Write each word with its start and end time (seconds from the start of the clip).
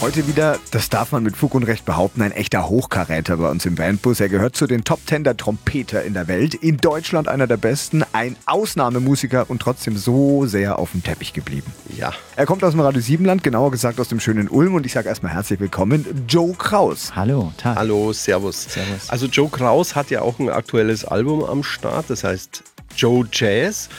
Heute 0.00 0.26
wieder, 0.26 0.58
das 0.70 0.88
darf 0.88 1.12
man 1.12 1.22
mit 1.22 1.36
Fug 1.36 1.54
und 1.54 1.64
Recht 1.64 1.84
behaupten, 1.84 2.22
ein 2.22 2.32
echter 2.32 2.70
Hochkaräter 2.70 3.36
bei 3.36 3.50
uns 3.50 3.66
im 3.66 3.74
Bandbus. 3.74 4.20
Er 4.20 4.30
gehört 4.30 4.56
zu 4.56 4.66
den 4.66 4.82
Top 4.82 5.06
Ten 5.06 5.24
der 5.24 5.36
Trompeter 5.36 6.02
in 6.02 6.14
der 6.14 6.26
Welt. 6.26 6.54
In 6.54 6.78
Deutschland 6.78 7.28
einer 7.28 7.46
der 7.46 7.58
besten, 7.58 8.02
ein 8.14 8.34
Ausnahmemusiker 8.46 9.50
und 9.50 9.60
trotzdem 9.60 9.98
so 9.98 10.46
sehr 10.46 10.78
auf 10.78 10.92
dem 10.92 11.04
Teppich 11.04 11.34
geblieben. 11.34 11.70
Ja. 11.98 12.14
Er 12.36 12.46
kommt 12.46 12.64
aus 12.64 12.70
dem 12.70 12.80
Radio 12.80 13.02
Siebenland, 13.02 13.44
genauer 13.44 13.70
gesagt 13.72 14.00
aus 14.00 14.08
dem 14.08 14.20
schönen 14.20 14.48
Ulm 14.48 14.74
und 14.74 14.86
ich 14.86 14.92
sage 14.92 15.06
erstmal 15.06 15.34
herzlich 15.34 15.60
willkommen, 15.60 16.06
Joe 16.26 16.54
Kraus. 16.54 17.14
Hallo, 17.14 17.52
Tag. 17.58 17.76
Hallo, 17.76 18.14
Servus. 18.14 18.72
Servus. 18.72 19.10
Also 19.10 19.26
Joe 19.26 19.50
Kraus 19.50 19.94
hat 19.94 20.08
ja 20.08 20.22
auch 20.22 20.38
ein 20.38 20.48
aktuelles 20.48 21.04
Album 21.04 21.44
am 21.44 21.62
Start, 21.62 22.06
das 22.08 22.24
heißt 22.24 22.62
Joe 22.96 23.26
Jazz. 23.30 23.90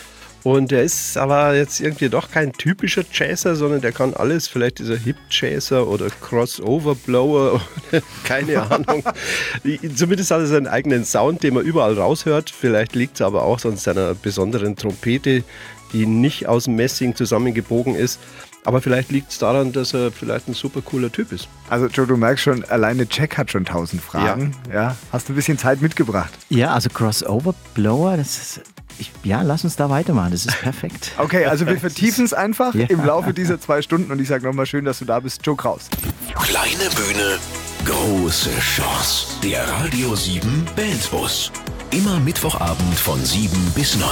Und 0.43 0.71
er 0.71 0.83
ist 0.83 1.17
aber 1.17 1.55
jetzt 1.55 1.79
irgendwie 1.79 2.09
doch 2.09 2.31
kein 2.31 2.51
typischer 2.53 3.03
Jazzer, 3.11 3.55
sondern 3.55 3.81
der 3.81 3.91
kann 3.91 4.13
alles. 4.15 4.47
Vielleicht 4.47 4.79
dieser 4.79 4.97
Hip-Jazzer 4.97 5.87
oder 5.87 6.07
Crossover-Blower, 6.09 7.61
keine 8.23 8.61
Ahnung. 8.71 9.03
Zumindest 9.95 10.31
hat 10.31 10.39
er 10.39 10.47
seinen 10.47 10.67
eigenen 10.67 11.05
Sound, 11.05 11.43
den 11.43 11.53
man 11.53 11.63
überall 11.63 11.93
raushört. 11.93 12.49
Vielleicht 12.49 12.95
liegt 12.95 13.15
es 13.15 13.21
aber 13.21 13.43
auch 13.43 13.63
an 13.65 13.77
seiner 13.77 14.15
besonderen 14.15 14.75
Trompete, 14.75 15.43
die 15.93 16.05
nicht 16.07 16.47
aus 16.47 16.67
Messing 16.67 17.15
zusammengebogen 17.15 17.95
ist. 17.95 18.19
Aber 18.63 18.79
vielleicht 18.81 19.11
liegt 19.11 19.31
es 19.31 19.39
daran, 19.39 19.71
dass 19.71 19.93
er 19.93 20.11
vielleicht 20.11 20.47
ein 20.47 20.53
super 20.53 20.81
cooler 20.81 21.11
Typ 21.11 21.31
ist. 21.31 21.47
Also 21.69 21.87
Joe, 21.87 22.05
du 22.05 22.15
merkst 22.15 22.43
schon, 22.43 22.63
alleine 22.65 23.07
Jack 23.09 23.37
hat 23.37 23.51
schon 23.51 23.65
tausend 23.65 24.03
Fragen. 24.03 24.55
Ja. 24.67 24.73
ja. 24.73 24.95
Hast 25.11 25.27
du 25.27 25.33
ein 25.33 25.35
bisschen 25.35 25.57
Zeit 25.57 25.81
mitgebracht? 25.81 26.31
Ja, 26.49 26.73
also 26.73 26.89
Crossover 26.89 27.55
Blower, 27.73 28.17
das 28.17 28.37
ist 28.37 28.61
ich, 28.99 29.11
ja, 29.23 29.41
lass 29.41 29.63
uns 29.63 29.75
da 29.75 29.89
weitermachen. 29.89 30.31
Das 30.31 30.45
ist 30.45 30.59
perfekt. 30.61 31.11
Okay, 31.17 31.45
also 31.45 31.65
wir 31.67 31.77
vertiefen 31.77 32.25
es 32.25 32.33
einfach 32.33 32.73
ja. 32.75 32.85
im 32.87 33.05
Laufe 33.05 33.33
dieser 33.33 33.59
zwei 33.59 33.81
Stunden 33.81 34.11
und 34.11 34.19
ich 34.19 34.27
sage 34.27 34.45
nochmal 34.45 34.65
schön, 34.65 34.85
dass 34.85 34.99
du 34.99 35.05
da 35.05 35.19
bist. 35.19 35.45
Joe 35.45 35.55
Kraus. 35.55 35.89
Kleine 36.35 36.89
Bühne, 36.95 37.37
große 37.85 38.57
Chance. 38.59 39.27
Der 39.43 39.67
Radio 39.67 40.15
7 40.15 40.65
Bandbus. 40.75 41.51
Immer 41.91 42.19
Mittwochabend 42.19 42.95
von 42.95 43.23
7 43.23 43.51
bis 43.75 43.97
9. 43.97 44.09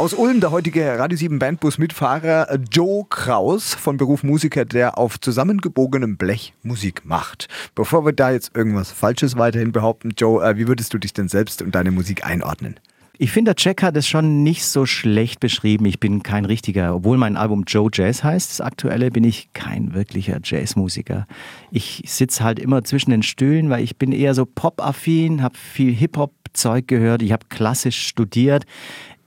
Aus 0.00 0.14
Ulm 0.14 0.40
der 0.40 0.50
heutige 0.50 0.98
Radio 0.98 1.18
7 1.18 1.38
Bandbus 1.38 1.76
Mitfahrer 1.76 2.58
Joe 2.72 3.04
Kraus, 3.10 3.74
von 3.74 3.98
Beruf 3.98 4.22
Musiker, 4.22 4.64
der 4.64 4.96
auf 4.96 5.20
zusammengebogenem 5.20 6.16
Blech 6.16 6.54
Musik 6.62 7.02
macht. 7.04 7.48
Bevor 7.74 8.06
wir 8.06 8.14
da 8.14 8.30
jetzt 8.30 8.56
irgendwas 8.56 8.90
Falsches 8.90 9.36
weiterhin 9.36 9.72
behaupten, 9.72 10.12
Joe, 10.16 10.42
äh, 10.42 10.56
wie 10.56 10.68
würdest 10.68 10.94
du 10.94 10.98
dich 10.98 11.12
denn 11.12 11.28
selbst 11.28 11.60
und 11.60 11.74
deine 11.74 11.90
Musik 11.90 12.24
einordnen? 12.24 12.80
Ich 13.22 13.32
finde, 13.32 13.54
der 13.54 13.62
Jack 13.62 13.82
hat 13.82 13.98
es 13.98 14.08
schon 14.08 14.42
nicht 14.42 14.64
so 14.64 14.86
schlecht 14.86 15.40
beschrieben. 15.40 15.84
Ich 15.84 16.00
bin 16.00 16.22
kein 16.22 16.46
richtiger, 16.46 16.94
obwohl 16.94 17.18
mein 17.18 17.36
Album 17.36 17.64
Joe 17.66 17.90
Jazz 17.92 18.24
heißt, 18.24 18.50
das 18.50 18.62
aktuelle, 18.62 19.10
bin 19.10 19.24
ich 19.24 19.52
kein 19.52 19.92
wirklicher 19.92 20.40
Jazzmusiker. 20.42 21.26
Ich 21.70 22.02
sitze 22.06 22.42
halt 22.42 22.58
immer 22.58 22.82
zwischen 22.82 23.10
den 23.10 23.22
Stühlen, 23.22 23.68
weil 23.68 23.84
ich 23.84 23.98
bin 23.98 24.12
eher 24.12 24.32
so 24.32 24.46
pop-affin, 24.46 25.42
habe 25.42 25.58
viel 25.58 25.92
Hip-Hop-Zeug 25.92 26.88
gehört, 26.88 27.20
ich 27.20 27.32
habe 27.32 27.44
klassisch 27.50 28.06
studiert. 28.06 28.64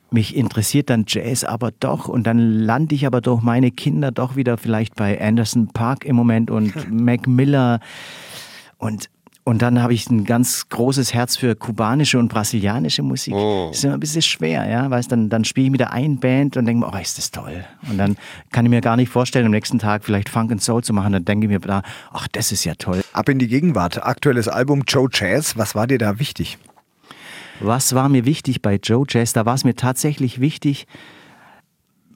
Mich 0.09 0.35
interessiert 0.35 0.89
dann 0.89 1.05
Jazz 1.07 1.43
aber 1.43 1.69
doch 1.79 2.07
und 2.07 2.25
dann 2.25 2.39
lande 2.39 2.95
ich 2.95 3.05
aber 3.05 3.21
durch 3.21 3.43
meine 3.43 3.69
Kinder 3.69 4.11
doch 4.11 4.35
wieder 4.35 4.57
vielleicht 4.57 4.95
bei 4.95 5.21
Anderson 5.21 5.67
Park 5.67 6.03
im 6.03 6.15
Moment 6.15 6.49
und 6.49 6.73
Mac 6.91 7.27
Miller 7.27 7.79
und 8.79 9.11
und 9.45 9.61
dann 9.61 9.81
habe 9.81 9.93
ich 9.93 10.09
ein 10.09 10.23
ganz 10.23 10.69
großes 10.69 11.13
Herz 11.13 11.35
für 11.35 11.55
kubanische 11.55 12.17
und 12.17 12.29
brasilianische 12.29 13.03
Musik. 13.03 13.33
Oh. 13.33 13.67
Das 13.69 13.79
ist 13.79 13.83
immer 13.83 13.95
ein 13.95 13.99
bisschen 13.99 14.21
schwer, 14.21 14.69
ja, 14.69 14.89
weil 14.89 15.03
dann, 15.03 15.29
dann 15.29 15.43
spiele 15.43 15.65
ich 15.65 15.71
mit 15.71 15.81
der 15.81 15.91
einen 15.91 16.19
Band 16.19 16.55
und 16.55 16.65
denke 16.65 16.85
mir, 16.85 16.91
oh, 16.93 16.97
ist 16.97 17.17
das 17.17 17.29
toll. 17.29 17.65
Und 17.89 17.97
dann 17.97 18.15
kann 18.51 18.65
ich 18.65 18.69
mir 18.69 18.79
gar 18.79 18.95
nicht 18.95 19.09
vorstellen, 19.09 19.45
am 19.45 19.51
nächsten 19.51 19.79
Tag 19.79 20.05
vielleicht 20.05 20.29
Funk 20.29 20.51
and 20.51 20.61
Soul 20.61 20.83
zu 20.83 20.93
machen. 20.93 21.11
Dann 21.11 21.25
denke 21.25 21.47
ich 21.47 21.51
mir 21.51 21.59
da, 21.59 21.81
ach, 22.11 22.27
das 22.29 22.53
ist 22.53 22.63
ja 22.63 22.75
toll. 22.75 23.03
Ab 23.11 23.27
in 23.27 23.37
die 23.37 23.47
Gegenwart. 23.47 24.05
Aktuelles 24.05 24.47
Album 24.47 24.83
Joe 24.87 25.09
Jazz. 25.11 25.57
Was 25.57 25.75
war 25.75 25.87
dir 25.87 25.97
da 25.97 26.19
wichtig? 26.19 26.57
Was 27.59 27.93
war 27.93 28.07
mir 28.07 28.25
wichtig 28.25 28.61
bei 28.61 28.79
Joe 28.81 29.05
Jazz? 29.07 29.33
Da 29.33 29.45
war 29.45 29.55
es 29.55 29.65
mir 29.65 29.75
tatsächlich 29.75 30.39
wichtig, 30.39 30.87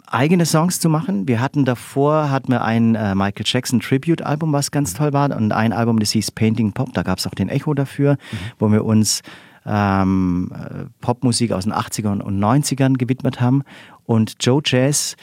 eigene 0.07 0.45
Songs 0.45 0.79
zu 0.79 0.89
machen. 0.89 1.27
Wir 1.27 1.41
hatten 1.41 1.65
davor 1.65 2.29
hatten 2.29 2.51
wir 2.51 2.63
ein 2.63 2.95
äh, 2.95 3.15
Michael 3.15 3.45
Jackson 3.45 3.79
Tribute 3.79 4.21
Album, 4.21 4.53
was 4.53 4.71
ganz 4.71 4.93
toll 4.93 5.13
war, 5.13 5.35
und 5.35 5.51
ein 5.51 5.73
Album, 5.73 5.99
das 5.99 6.11
hieß 6.11 6.31
Painting 6.31 6.71
Pop. 6.73 6.93
Da 6.93 7.03
gab 7.03 7.19
es 7.19 7.27
auch 7.27 7.35
den 7.35 7.49
Echo 7.49 7.73
dafür, 7.73 8.13
mhm. 8.13 8.37
wo 8.59 8.71
wir 8.71 8.85
uns 8.85 9.21
ähm, 9.65 10.51
äh, 10.53 10.85
Popmusik 11.01 11.51
aus 11.51 11.65
den 11.65 11.73
80ern 11.73 12.21
und 12.21 12.39
90ern 12.39 12.97
gewidmet 12.97 13.41
haben. 13.41 13.63
Und 14.05 14.35
Joe 14.39 14.61
Jazz, 14.63 15.15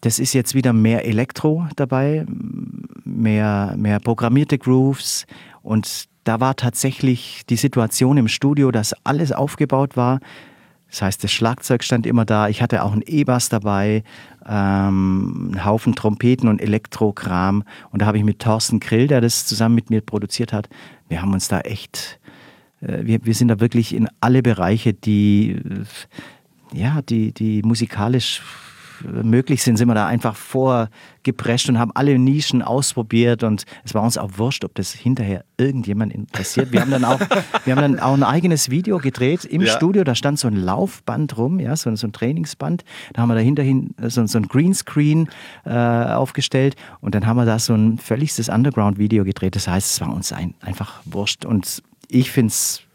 das 0.00 0.18
ist 0.18 0.32
jetzt 0.34 0.54
wieder 0.54 0.72
mehr 0.72 1.06
Elektro 1.06 1.66
dabei, 1.76 2.26
mehr, 3.04 3.74
mehr 3.76 4.00
programmierte 4.00 4.58
Grooves. 4.58 5.26
Und 5.62 6.06
da 6.24 6.40
war 6.40 6.56
tatsächlich 6.56 7.42
die 7.48 7.56
Situation 7.56 8.16
im 8.16 8.28
Studio, 8.28 8.72
dass 8.72 8.94
alles 9.04 9.30
aufgebaut 9.30 9.96
war 9.96 10.18
das 10.90 11.02
heißt, 11.02 11.24
das 11.24 11.32
Schlagzeug 11.32 11.82
stand 11.82 12.06
immer 12.06 12.24
da. 12.24 12.48
Ich 12.48 12.62
hatte 12.62 12.82
auch 12.82 12.92
einen 12.92 13.02
E-Bass 13.04 13.48
dabei, 13.48 14.04
ähm, 14.46 15.50
einen 15.52 15.64
Haufen 15.64 15.94
Trompeten 15.94 16.48
und 16.48 16.60
Elektrokram. 16.60 17.64
Und 17.90 18.02
da 18.02 18.06
habe 18.06 18.18
ich 18.18 18.24
mit 18.24 18.38
Thorsten 18.38 18.80
Krill, 18.80 19.08
der 19.08 19.20
das 19.20 19.46
zusammen 19.46 19.74
mit 19.74 19.90
mir 19.90 20.00
produziert 20.00 20.52
hat, 20.52 20.68
wir 21.08 21.22
haben 21.22 21.32
uns 21.32 21.48
da 21.48 21.60
echt, 21.60 22.20
äh, 22.80 23.04
wir, 23.04 23.24
wir 23.24 23.34
sind 23.34 23.48
da 23.48 23.60
wirklich 23.60 23.94
in 23.94 24.08
alle 24.20 24.42
Bereiche, 24.42 24.92
die, 24.94 25.52
äh, 25.52 26.78
ja, 26.78 27.02
die, 27.02 27.32
die 27.32 27.62
musikalisch 27.62 28.42
möglich 29.02 29.62
sind, 29.62 29.76
sind 29.76 29.88
wir 29.88 29.94
da 29.94 30.06
einfach 30.06 30.36
vorgeprescht 30.36 31.68
und 31.68 31.78
haben 31.78 31.92
alle 31.94 32.18
Nischen 32.18 32.62
ausprobiert 32.62 33.42
und 33.42 33.64
es 33.84 33.94
war 33.94 34.02
uns 34.02 34.18
auch 34.18 34.30
wurscht, 34.36 34.64
ob 34.64 34.74
das 34.74 34.92
hinterher 34.92 35.44
irgendjemand 35.56 36.12
interessiert. 36.12 36.72
Wir 36.72 36.80
haben 36.80 36.90
dann 36.90 37.04
auch, 37.04 37.20
wir 37.64 37.76
haben 37.76 37.82
dann 37.82 38.00
auch 38.00 38.14
ein 38.14 38.22
eigenes 38.22 38.70
Video 38.70 38.98
gedreht 38.98 39.44
im 39.44 39.62
ja. 39.62 39.72
Studio, 39.72 40.04
da 40.04 40.14
stand 40.14 40.38
so 40.38 40.48
ein 40.48 40.56
Laufband 40.56 41.36
rum, 41.36 41.60
ja, 41.60 41.76
so, 41.76 41.94
so 41.96 42.06
ein 42.06 42.12
Trainingsband. 42.12 42.84
Da 43.12 43.22
haben 43.22 43.28
wir 43.28 43.34
dahinterhin 43.34 43.94
so, 44.02 44.26
so 44.26 44.38
ein 44.38 44.48
Greenscreen 44.48 45.28
äh, 45.64 45.70
aufgestellt 45.70 46.76
und 47.00 47.14
dann 47.14 47.26
haben 47.26 47.36
wir 47.36 47.44
da 47.44 47.58
so 47.58 47.74
ein 47.74 47.98
völligstes 47.98 48.48
Underground-Video 48.48 49.24
gedreht. 49.24 49.56
Das 49.56 49.68
heißt, 49.68 49.92
es 49.92 50.00
war 50.00 50.12
uns 50.12 50.32
ein, 50.32 50.54
einfach 50.60 51.00
wurscht 51.04 51.44
und 51.44 51.82
ich 52.08 52.30
finde 52.30 52.48
es 52.48 52.85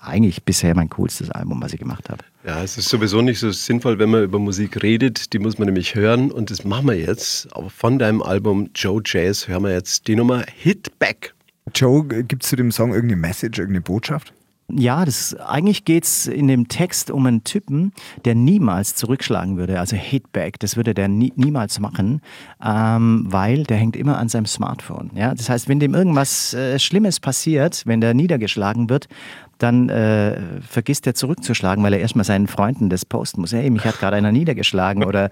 eigentlich 0.00 0.44
bisher 0.44 0.74
mein 0.74 0.88
coolstes 0.90 1.30
Album, 1.30 1.62
was 1.62 1.72
ich 1.72 1.78
gemacht 1.78 2.08
habe. 2.08 2.22
Ja, 2.44 2.62
es 2.62 2.78
ist 2.78 2.88
sowieso 2.88 3.20
nicht 3.22 3.38
so 3.38 3.50
sinnvoll, 3.50 3.98
wenn 3.98 4.10
man 4.10 4.24
über 4.24 4.38
Musik 4.38 4.82
redet. 4.82 5.32
Die 5.32 5.38
muss 5.38 5.58
man 5.58 5.66
nämlich 5.66 5.94
hören 5.94 6.30
und 6.30 6.50
das 6.50 6.64
machen 6.64 6.86
wir 6.86 6.98
jetzt. 6.98 7.48
Aber 7.54 7.70
von 7.70 7.98
deinem 7.98 8.22
Album 8.22 8.70
Joe 8.74 9.02
Jazz 9.04 9.48
hören 9.48 9.64
wir 9.64 9.72
jetzt 9.72 10.08
die 10.08 10.16
Nummer 10.16 10.44
Hit 10.56 10.98
Back. 10.98 11.34
Joe, 11.74 12.04
gibt 12.04 12.42
es 12.42 12.48
zu 12.48 12.56
dem 12.56 12.72
Song 12.72 12.92
irgendeine 12.92 13.20
Message, 13.20 13.58
irgendeine 13.58 13.82
Botschaft? 13.82 14.32
Ja, 14.76 15.04
das, 15.04 15.34
eigentlich 15.34 15.84
geht 15.84 16.04
es 16.04 16.26
in 16.26 16.48
dem 16.48 16.68
Text 16.68 17.10
um 17.10 17.26
einen 17.26 17.44
Typen, 17.44 17.92
der 18.24 18.34
niemals 18.34 18.94
zurückschlagen 18.94 19.56
würde, 19.56 19.80
also 19.80 19.96
Hitback, 19.96 20.58
das 20.60 20.76
würde 20.76 20.94
der 20.94 21.08
nie, 21.08 21.32
niemals 21.36 21.80
machen, 21.80 22.20
ähm, 22.64 23.24
weil 23.26 23.64
der 23.64 23.78
hängt 23.78 23.96
immer 23.96 24.18
an 24.18 24.28
seinem 24.28 24.46
Smartphone. 24.46 25.10
Ja? 25.14 25.34
Das 25.34 25.48
heißt, 25.48 25.68
wenn 25.68 25.80
dem 25.80 25.94
irgendwas 25.94 26.54
äh, 26.54 26.78
Schlimmes 26.78 27.20
passiert, 27.20 27.82
wenn 27.86 28.00
der 28.00 28.14
niedergeschlagen 28.14 28.90
wird, 28.90 29.08
dann 29.62 29.90
äh, 29.90 30.40
vergisst 30.66 31.06
er 31.06 31.14
zurückzuschlagen, 31.14 31.84
weil 31.84 31.92
er 31.92 32.00
erstmal 32.00 32.24
seinen 32.24 32.46
Freunden 32.46 32.88
das 32.88 33.04
posten 33.04 33.42
muss. 33.42 33.52
Hey, 33.52 33.68
mich 33.68 33.84
hat 33.84 33.98
gerade 33.98 34.16
einer 34.16 34.32
niedergeschlagen 34.32 35.04
oder 35.04 35.30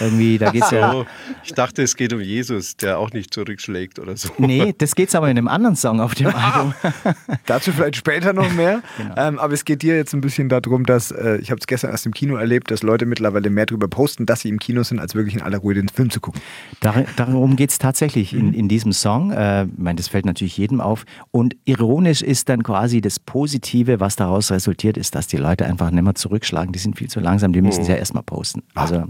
irgendwie, 0.00 0.36
da 0.36 0.50
geht's 0.50 0.70
ja. 0.72 1.04
ich 1.44 1.54
dachte, 1.54 1.82
es 1.82 1.96
geht 1.96 2.12
um 2.12 2.20
Jesus, 2.20 2.76
der 2.76 2.98
auch 2.98 3.12
nicht 3.12 3.32
zurückschlägt 3.32 4.00
oder 4.00 4.16
so. 4.16 4.30
Nee, 4.38 4.74
das 4.76 4.96
geht's 4.96 5.14
aber 5.14 5.30
in 5.30 5.38
einem 5.38 5.46
anderen 5.46 5.76
Song 5.76 6.00
auf 6.00 6.16
dem 6.16 6.26
Album. 6.34 6.74
Dazu 7.46 7.70
vielleicht 7.70 7.96
später 7.96 8.32
noch 8.32 8.52
mehr. 8.52 8.82
Genau. 8.96 9.14
Ähm, 9.16 9.38
aber 9.38 9.54
es 9.54 9.64
geht 9.64 9.82
dir 9.82 9.96
jetzt 9.96 10.12
ein 10.12 10.20
bisschen 10.20 10.48
darum, 10.48 10.84
dass, 10.84 11.12
äh, 11.12 11.38
ich 11.38 11.50
habe 11.50 11.60
es 11.60 11.66
gestern 11.68 11.92
erst 11.92 12.04
im 12.04 12.12
Kino 12.12 12.36
erlebt, 12.36 12.72
dass 12.72 12.82
Leute 12.82 13.06
mittlerweile 13.06 13.48
mehr 13.48 13.66
darüber 13.66 13.86
posten, 13.86 14.26
dass 14.26 14.40
sie 14.40 14.48
im 14.48 14.58
Kino 14.58 14.82
sind, 14.82 14.98
als 14.98 15.14
wirklich 15.14 15.36
in 15.36 15.42
aller 15.42 15.58
Ruhe 15.58 15.74
den 15.74 15.88
Film 15.88 16.10
zu 16.10 16.20
gucken. 16.20 16.40
Dar 16.80 17.04
darum 17.14 17.54
geht 17.54 17.70
es 17.70 17.78
tatsächlich 17.78 18.34
in, 18.34 18.52
in 18.54 18.68
diesem 18.68 18.92
Song. 18.92 19.30
Äh, 19.30 19.64
ich 19.64 19.70
meine, 19.76 19.96
das 19.96 20.08
fällt 20.08 20.26
natürlich 20.26 20.56
jedem 20.56 20.80
auf. 20.80 21.04
Und 21.30 21.56
ironisch 21.64 22.22
ist 22.22 22.48
dann 22.48 22.64
quasi 22.64 23.00
das 23.00 23.20
Positive 23.20 23.67
Positive, 23.68 24.00
was 24.00 24.16
daraus 24.16 24.50
resultiert, 24.50 24.96
ist, 24.96 25.14
dass 25.14 25.26
die 25.26 25.36
Leute 25.36 25.66
einfach 25.66 25.90
nicht 25.90 26.02
mehr 26.02 26.14
zurückschlagen. 26.14 26.72
Die 26.72 26.78
sind 26.78 26.96
viel 26.96 27.10
zu 27.10 27.20
langsam, 27.20 27.52
die 27.52 27.60
müssen 27.60 27.82
es 27.82 27.88
oh. 27.88 27.92
ja 27.92 27.96
erstmal 27.98 28.22
posten. 28.22 28.62
Also 28.74 29.04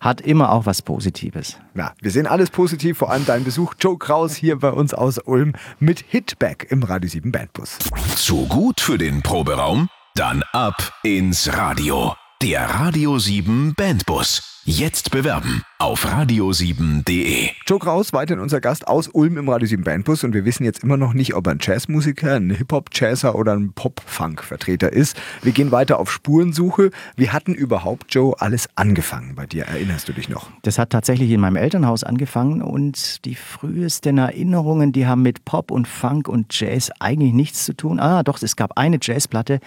hat 0.00 0.20
immer 0.20 0.52
auch 0.52 0.64
was 0.64 0.80
Positives. 0.82 1.58
Ja, 1.74 1.92
wir 2.00 2.10
sehen 2.10 2.26
alles 2.26 2.50
positiv, 2.50 2.98
vor 2.98 3.10
allem 3.10 3.26
dein 3.26 3.44
Besuch. 3.44 3.74
Joe 3.78 3.98
Kraus 3.98 4.34
hier 4.34 4.58
bei 4.58 4.70
uns 4.70 4.94
aus 4.94 5.18
Ulm 5.18 5.52
mit 5.78 6.04
Hitback 6.08 6.68
im 6.70 6.82
Radio 6.82 7.10
7 7.10 7.30
Bandbus. 7.30 7.78
Zu 8.16 8.46
gut 8.46 8.80
für 8.80 8.96
den 8.96 9.22
Proberaum? 9.22 9.88
Dann 10.14 10.42
ab 10.52 10.92
ins 11.02 11.52
Radio. 11.54 12.14
Der 12.40 12.70
Radio 12.70 13.18
7 13.18 13.74
Bandbus. 13.74 14.62
Jetzt 14.64 15.10
bewerben 15.10 15.64
auf 15.78 16.06
radio7.de. 16.06 17.48
Joe 17.66 17.78
Kraus, 17.80 18.12
weiterhin 18.12 18.40
unser 18.40 18.60
Gast 18.60 18.86
aus 18.86 19.08
Ulm 19.08 19.38
im 19.38 19.48
Radio 19.48 19.66
7 19.66 19.82
Bandbus 19.82 20.22
und 20.22 20.34
wir 20.34 20.44
wissen 20.44 20.62
jetzt 20.62 20.84
immer 20.84 20.96
noch 20.96 21.14
nicht, 21.14 21.34
ob 21.34 21.48
er 21.48 21.54
ein 21.54 21.58
Jazzmusiker, 21.60 22.36
ein 22.36 22.50
Hip-Hop-Jazzer 22.50 23.34
oder 23.34 23.54
ein 23.54 23.72
Pop-Funk-Vertreter 23.72 24.92
ist. 24.92 25.20
Wir 25.42 25.50
gehen 25.50 25.72
weiter 25.72 25.98
auf 25.98 26.12
Spurensuche. 26.12 26.92
Wie 27.16 27.30
hatten 27.30 27.54
überhaupt, 27.54 28.14
Joe, 28.14 28.36
alles 28.38 28.68
angefangen 28.76 29.34
bei 29.34 29.46
dir? 29.46 29.64
Erinnerst 29.64 30.08
du 30.08 30.12
dich 30.12 30.28
noch? 30.28 30.48
Das 30.62 30.78
hat 30.78 30.90
tatsächlich 30.90 31.32
in 31.32 31.40
meinem 31.40 31.56
Elternhaus 31.56 32.04
angefangen 32.04 32.62
und 32.62 33.24
die 33.24 33.34
frühesten 33.34 34.16
Erinnerungen, 34.16 34.92
die 34.92 35.08
haben 35.08 35.22
mit 35.22 35.44
Pop 35.44 35.72
und 35.72 35.88
Funk 35.88 36.28
und 36.28 36.56
Jazz 36.56 36.92
eigentlich 37.00 37.32
nichts 37.32 37.64
zu 37.64 37.72
tun. 37.72 37.98
Ah, 37.98 38.22
doch, 38.22 38.40
es 38.40 38.54
gab 38.54 38.78
eine 38.78 39.00
Jazzplatte, 39.02 39.58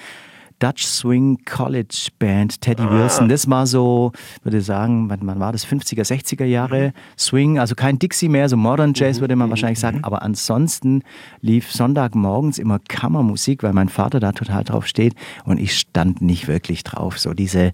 Dutch 0.62 0.86
Swing 0.86 1.40
College 1.44 2.10
Band, 2.20 2.62
Teddy 2.62 2.84
ah. 2.84 2.92
Wilson. 2.92 3.28
Das 3.28 3.50
war 3.50 3.66
so, 3.66 4.12
würde 4.44 4.60
ich 4.60 4.66
sagen, 4.66 5.10
wann, 5.10 5.40
war 5.40 5.52
das? 5.52 5.66
50er, 5.66 6.06
60er 6.06 6.46
Jahre 6.46 6.90
mhm. 6.90 6.94
Swing, 7.18 7.60
also 7.60 7.76
kein 7.76 7.98
Dixie 8.00 8.30
mehr, 8.30 8.48
so 8.48 8.58
Modern 8.58 8.94
Jazz 8.96 9.18
mhm. 9.18 9.22
würde 9.22 9.36
man 9.36 9.50
wahrscheinlich 9.50 9.80
sagen. 9.80 9.98
Mhm. 9.98 10.06
Aber 10.06 10.22
ansonsten 10.22 11.04
lief 11.42 11.72
Sonntagmorgens 11.72 12.60
immer 12.60 12.80
Kammermusik, 12.80 13.64
weil 13.64 13.74
mein 13.74 13.90
Vater 13.90 14.20
da 14.20 14.32
total 14.32 14.64
drauf 14.64 14.86
steht 14.86 15.16
und 15.46 15.60
ich 15.60 15.78
stand 15.78 16.22
nicht 16.22 16.48
wirklich 16.48 16.84
drauf. 16.84 17.18
So 17.20 17.34
diese 17.34 17.72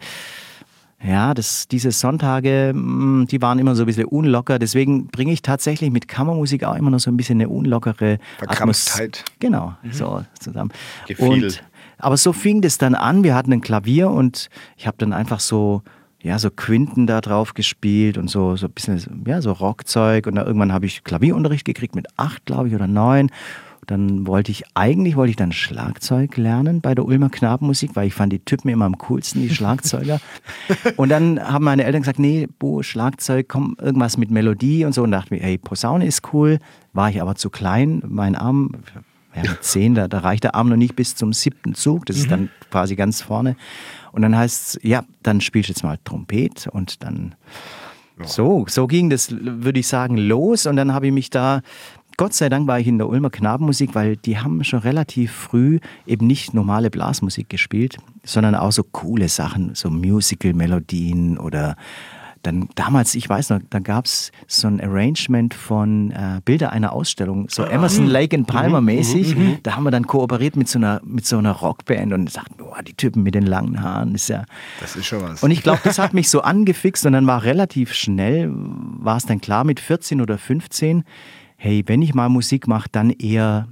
ja, 1.04 1.36
das, 1.36 1.68
diese 1.68 1.92
Sonntage, 1.92 2.74
mm, 2.74 3.28
die 3.28 3.40
waren 3.40 3.60
immer 3.60 3.76
so 3.76 3.84
ein 3.84 3.86
bisschen 3.86 4.06
unlocker. 4.06 4.58
Deswegen 4.58 5.08
bringe 5.08 5.32
ich 5.32 5.44
tatsächlich 5.44 5.92
mit 5.92 6.08
Kammermusik 6.08 6.64
auch 6.64 6.76
immer 6.76 6.90
noch 6.90 7.00
so 7.00 7.12
ein 7.12 7.18
bisschen 7.18 7.40
eine 7.40 7.50
unlockere 7.50 8.18
Atmosphäre. 8.48 9.12
Genau, 9.40 9.76
mhm. 9.84 9.92
so 9.92 10.26
zusammen. 10.40 10.72
Gefiel. 11.08 11.28
Und 11.28 11.64
aber 11.98 12.18
so 12.18 12.34
fing 12.34 12.62
das 12.62 12.78
dann 12.78 12.96
an. 12.96 13.24
Wir 13.24 13.36
hatten 13.36 13.54
ein 13.54 13.62
Klavier 13.62 14.10
und 14.10 14.50
ich 14.76 14.88
habe 14.88 14.98
dann 14.98 15.14
einfach 15.14 15.40
so 15.40 15.84
ja, 16.22 16.40
so 16.40 16.50
Quinten 16.50 17.08
da 17.08 17.22
drauf 17.22 17.54
gespielt 17.54 18.18
und 18.18 18.30
so, 18.30 18.56
so 18.56 18.68
ein 18.68 18.72
bisschen, 18.74 19.24
ja, 19.28 19.42
so 19.42 19.52
Rockzeug. 19.52 20.28
Und 20.28 20.36
dann 20.36 20.46
irgendwann 20.48 20.74
habe 20.74 20.86
ich 20.86 21.04
Klavierunterricht 21.04 21.66
gekriegt 21.66 21.96
mit 21.96 22.08
acht, 22.18 22.46
glaube 22.46 22.68
ich, 22.68 22.76
oder 22.76 22.88
neun. 22.88 23.30
Dann 23.86 24.28
wollte 24.28 24.52
ich, 24.52 24.66
eigentlich 24.74 25.16
wollte 25.16 25.30
ich 25.30 25.38
dann 25.38 25.54
Schlagzeug 25.54 26.36
lernen 26.36 26.82
bei 26.82 26.94
der 26.94 27.06
Ulmer 27.06 27.30
Knabenmusik, 27.30 27.92
weil 27.96 28.08
ich 28.08 28.14
fand 28.14 28.34
die 28.34 28.40
Typen 28.40 28.68
immer 28.68 28.84
am 28.84 28.98
coolsten, 28.98 29.42
die 29.42 29.50
Schlagzeuger. 29.50 30.20
und 30.98 31.08
dann 31.08 31.40
haben 31.40 31.64
meine 31.64 31.86
Eltern 31.86 32.02
gesagt, 32.02 32.20
nee, 32.20 32.50
Bo, 32.60 32.84
Schlagzeug, 32.84 33.48
komm, 33.48 33.78
irgendwas 33.80 34.18
mit 34.18 34.30
Melodie 34.30 34.84
und 34.84 34.92
so. 34.94 35.04
Und 35.04 35.12
dachte 35.12 35.34
mir, 35.34 35.40
hey, 35.40 35.58
Posaune 35.58 36.06
ist 36.06 36.34
cool. 36.34 36.60
War 36.92 37.10
ich 37.10 37.22
aber 37.22 37.36
zu 37.36 37.50
klein, 37.50 38.02
mein 38.06 38.36
Arm, 38.36 38.72
ja, 39.44 39.52
mit 39.52 39.64
zehn, 39.64 39.96
da, 39.96 40.08
da, 40.08 40.20
reicht 40.20 40.44
der 40.44 40.56
Arm 40.56 40.70
noch 40.70 40.78
nicht 40.78 40.96
bis 40.96 41.16
zum 41.16 41.34
siebten 41.34 41.76
Zug, 41.76 42.06
das 42.06 42.18
ist 42.18 42.26
mhm. 42.26 42.30
dann 42.30 42.50
quasi 42.70 42.96
ganz 42.96 43.22
vorne. 43.22 43.56
Und 44.12 44.22
dann 44.22 44.36
heißt 44.36 44.76
es, 44.76 44.80
ja, 44.84 45.04
dann 45.24 45.42
spielst 45.42 45.70
du 45.70 45.74
jetzt 45.74 45.84
mal 45.84 45.98
Trompet 46.04 46.68
und 46.68 47.04
dann 47.04 47.36
ja. 48.20 48.28
so, 48.28 48.66
so 48.68 48.88
ging 48.88 49.10
das, 49.10 49.30
würde 49.32 49.80
ich 49.80 49.88
sagen, 49.88 50.18
los. 50.18 50.66
Und 50.66 50.76
dann 50.76 50.94
habe 50.94 51.08
ich 51.08 51.14
mich 51.14 51.30
da 51.30 51.62
Gott 52.20 52.34
sei 52.34 52.50
Dank 52.50 52.66
war 52.66 52.80
ich 52.80 52.88
in 52.88 52.98
der 52.98 53.08
Ulmer 53.08 53.30
Knabenmusik, 53.30 53.94
weil 53.94 54.18
die 54.18 54.40
haben 54.40 54.64
schon 54.64 54.80
relativ 54.80 55.32
früh 55.32 55.80
eben 56.08 56.26
nicht 56.26 56.52
normale 56.52 56.90
Blasmusik 56.90 57.48
gespielt, 57.48 57.98
sondern 58.24 58.56
auch 58.56 58.72
so 58.72 58.82
coole 58.82 59.30
Sachen, 59.30 59.76
so 59.76 59.92
Musical-Melodien 59.92 61.38
oder 61.38 61.76
dann 62.44 62.70
damals, 62.76 63.16
ich 63.16 63.28
weiß 63.28 63.50
noch, 63.52 63.60
da 63.70 63.80
gab 63.80 64.06
es 64.06 64.32
so 64.48 64.68
ein 64.68 64.82
Arrangement 64.82 65.54
von 65.54 66.12
äh, 66.12 66.42
Bilder 66.44 66.72
einer 66.72 66.94
Ausstellung, 66.94 67.48
so 67.50 67.64
ah, 67.64 67.70
Emerson, 67.70 68.06
mhm. 68.06 68.12
Lake 68.12 68.36
and 68.36 68.48
Palmer 68.48 68.82
mhm, 68.82 68.86
mäßig. 68.86 69.36
Mhm, 69.36 69.44
mhm, 69.44 69.58
da 69.64 69.76
haben 69.76 69.84
wir 69.84 69.92
dann 69.92 70.08
kooperiert 70.08 70.56
mit 70.56 70.68
so 70.68 70.80
einer, 70.80 71.02
mit 71.04 71.26
so 71.26 71.38
einer 71.38 71.52
Rockband 71.52 72.14
und 72.14 72.32
sagten, 72.32 72.58
boah, 72.58 72.82
die 72.82 72.94
Typen 72.94 73.24
mit 73.24 73.36
den 73.36 73.46
langen 73.46 73.82
Haaren, 73.82 74.16
ist 74.16 74.30
ja. 74.30 74.46
Das 74.80 74.96
ist 74.96 75.06
schon 75.06 75.22
was. 75.22 75.44
Und 75.44 75.52
ich 75.52 75.64
glaube, 75.64 75.82
das 75.84 76.00
hat 76.00 76.14
mich 76.14 76.30
so 76.30 76.42
angefixt 76.42 77.06
und 77.06 77.14
dann 77.14 77.28
war 77.28 77.44
relativ 77.44 77.94
schnell, 77.94 78.50
war 78.52 79.18
es 79.18 79.26
dann 79.26 79.42
klar 79.42 79.64
mit 79.64 79.80
14 79.80 80.22
oder 80.22 80.38
15, 80.38 81.04
hey, 81.58 81.84
wenn 81.88 82.02
ich 82.02 82.14
mal 82.14 82.30
Musik 82.30 82.68
mache, 82.68 82.88
dann 82.92 83.10
eher 83.10 83.68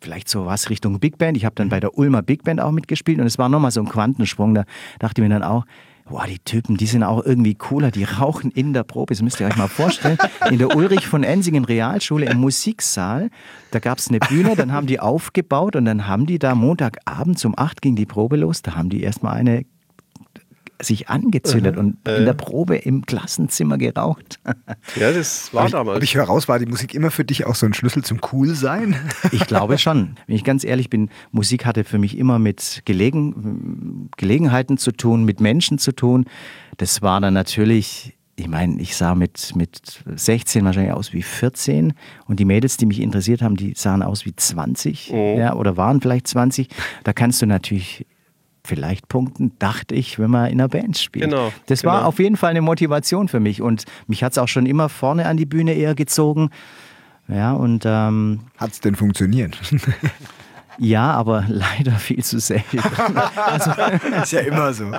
vielleicht 0.00 0.28
so 0.28 0.46
was 0.46 0.70
Richtung 0.70 0.98
Big 0.98 1.18
Band. 1.18 1.36
Ich 1.36 1.44
habe 1.44 1.54
dann 1.54 1.68
bei 1.68 1.80
der 1.80 1.96
Ulmer 1.96 2.22
Big 2.22 2.44
Band 2.44 2.60
auch 2.60 2.70
mitgespielt 2.70 3.18
und 3.18 3.26
es 3.26 3.38
war 3.38 3.48
nochmal 3.48 3.70
so 3.70 3.80
ein 3.80 3.88
Quantensprung. 3.88 4.54
Da 4.54 4.64
dachte 4.98 5.20
ich 5.20 5.28
mir 5.28 5.32
dann 5.32 5.42
auch, 5.42 5.64
boah, 6.10 6.26
die 6.26 6.40
Typen, 6.40 6.76
die 6.76 6.86
sind 6.86 7.04
auch 7.04 7.24
irgendwie 7.24 7.54
cooler, 7.54 7.92
die 7.92 8.02
rauchen 8.02 8.50
in 8.50 8.72
der 8.72 8.82
Probe. 8.82 9.14
Das 9.14 9.22
müsst 9.22 9.38
ihr 9.40 9.46
euch 9.46 9.56
mal 9.56 9.68
vorstellen. 9.68 10.18
In 10.50 10.58
der 10.58 10.76
Ulrich 10.76 11.06
von 11.06 11.22
Ensingen 11.22 11.64
Realschule 11.64 12.26
im 12.26 12.38
Musiksaal, 12.38 13.30
da 13.70 13.78
gab 13.78 13.98
es 13.98 14.08
eine 14.08 14.18
Bühne, 14.18 14.56
dann 14.56 14.72
haben 14.72 14.88
die 14.88 14.98
aufgebaut 14.98 15.76
und 15.76 15.84
dann 15.84 16.08
haben 16.08 16.26
die 16.26 16.40
da 16.40 16.56
Montagabend 16.56 17.42
um 17.44 17.54
8 17.56 17.80
ging 17.80 17.94
die 17.94 18.06
Probe 18.06 18.36
los, 18.36 18.60
da 18.60 18.74
haben 18.74 18.90
die 18.90 19.02
erstmal 19.02 19.36
eine 19.36 19.64
sich 20.80 21.08
angezündet 21.08 21.74
mhm. 21.74 21.80
und 21.80 22.08
in 22.08 22.24
der 22.24 22.34
Probe 22.34 22.76
im 22.76 23.06
Klassenzimmer 23.06 23.78
geraucht. 23.78 24.40
Ja, 24.96 25.12
das 25.12 25.52
war 25.52 25.62
aber 25.62 25.70
damals. 25.70 25.96
Aber 25.96 26.04
ich 26.04 26.14
höre 26.16 26.24
raus, 26.24 26.48
war 26.48 26.58
die 26.58 26.66
Musik 26.66 26.94
immer 26.94 27.10
für 27.10 27.24
dich 27.24 27.46
auch 27.46 27.54
so 27.54 27.66
ein 27.66 27.74
Schlüssel 27.74 28.02
zum 28.02 28.20
Coolsein? 28.20 28.96
Ich 29.32 29.46
glaube 29.46 29.78
schon. 29.78 30.16
Wenn 30.26 30.36
ich 30.36 30.44
ganz 30.44 30.64
ehrlich 30.64 30.90
bin, 30.90 31.10
Musik 31.30 31.64
hatte 31.64 31.84
für 31.84 31.98
mich 31.98 32.16
immer 32.18 32.38
mit 32.38 32.82
Gelegen, 32.84 34.10
Gelegenheiten 34.16 34.78
zu 34.78 34.92
tun, 34.92 35.24
mit 35.24 35.40
Menschen 35.40 35.78
zu 35.78 35.92
tun. 35.92 36.24
Das 36.76 37.02
war 37.02 37.20
dann 37.20 37.34
natürlich 37.34 38.16
ich 38.40 38.48
meine, 38.48 38.80
ich 38.80 38.96
sah 38.96 39.14
mit, 39.14 39.54
mit 39.54 40.02
16 40.06 40.64
wahrscheinlich 40.64 40.94
aus 40.94 41.12
wie 41.12 41.22
14 41.22 41.92
und 42.26 42.40
die 42.40 42.46
Mädels, 42.46 42.78
die 42.78 42.86
mich 42.86 43.00
interessiert 43.00 43.42
haben, 43.42 43.54
die 43.54 43.74
sahen 43.76 44.02
aus 44.02 44.24
wie 44.24 44.34
20 44.34 45.10
oh. 45.12 45.36
ja, 45.38 45.54
oder 45.54 45.76
waren 45.76 46.00
vielleicht 46.00 46.26
20. 46.26 46.68
Da 47.04 47.12
kannst 47.12 47.42
du 47.42 47.46
natürlich 47.46 48.06
vielleicht 48.64 49.08
punkten, 49.08 49.52
dachte 49.58 49.94
ich, 49.94 50.18
wenn 50.18 50.30
man 50.30 50.46
in 50.46 50.60
einer 50.60 50.68
Band 50.68 50.98
spielt. 50.98 51.30
Genau, 51.30 51.52
das 51.66 51.84
war 51.84 51.98
genau. 51.98 52.08
auf 52.08 52.18
jeden 52.18 52.36
Fall 52.36 52.50
eine 52.50 52.62
Motivation 52.62 53.28
für 53.28 53.40
mich 53.40 53.62
und 53.62 53.84
mich 54.06 54.22
hat 54.22 54.32
es 54.32 54.38
auch 54.38 54.48
schon 54.48 54.66
immer 54.66 54.88
vorne 54.88 55.26
an 55.26 55.36
die 55.36 55.46
Bühne 55.46 55.74
eher 55.74 55.94
gezogen. 55.94 56.50
Ja, 57.28 57.52
und 57.52 57.84
ähm, 57.86 58.40
hat 58.56 58.72
es 58.72 58.80
denn 58.80 58.96
funktioniert? 58.96 59.58
Ja, 60.82 61.12
aber 61.12 61.44
leider 61.46 61.92
viel 61.92 62.24
zu 62.24 62.40
selten. 62.40 62.78
also, 63.36 63.70
ist 64.22 64.32
ja 64.32 64.40
immer 64.40 64.72
so. 64.72 64.90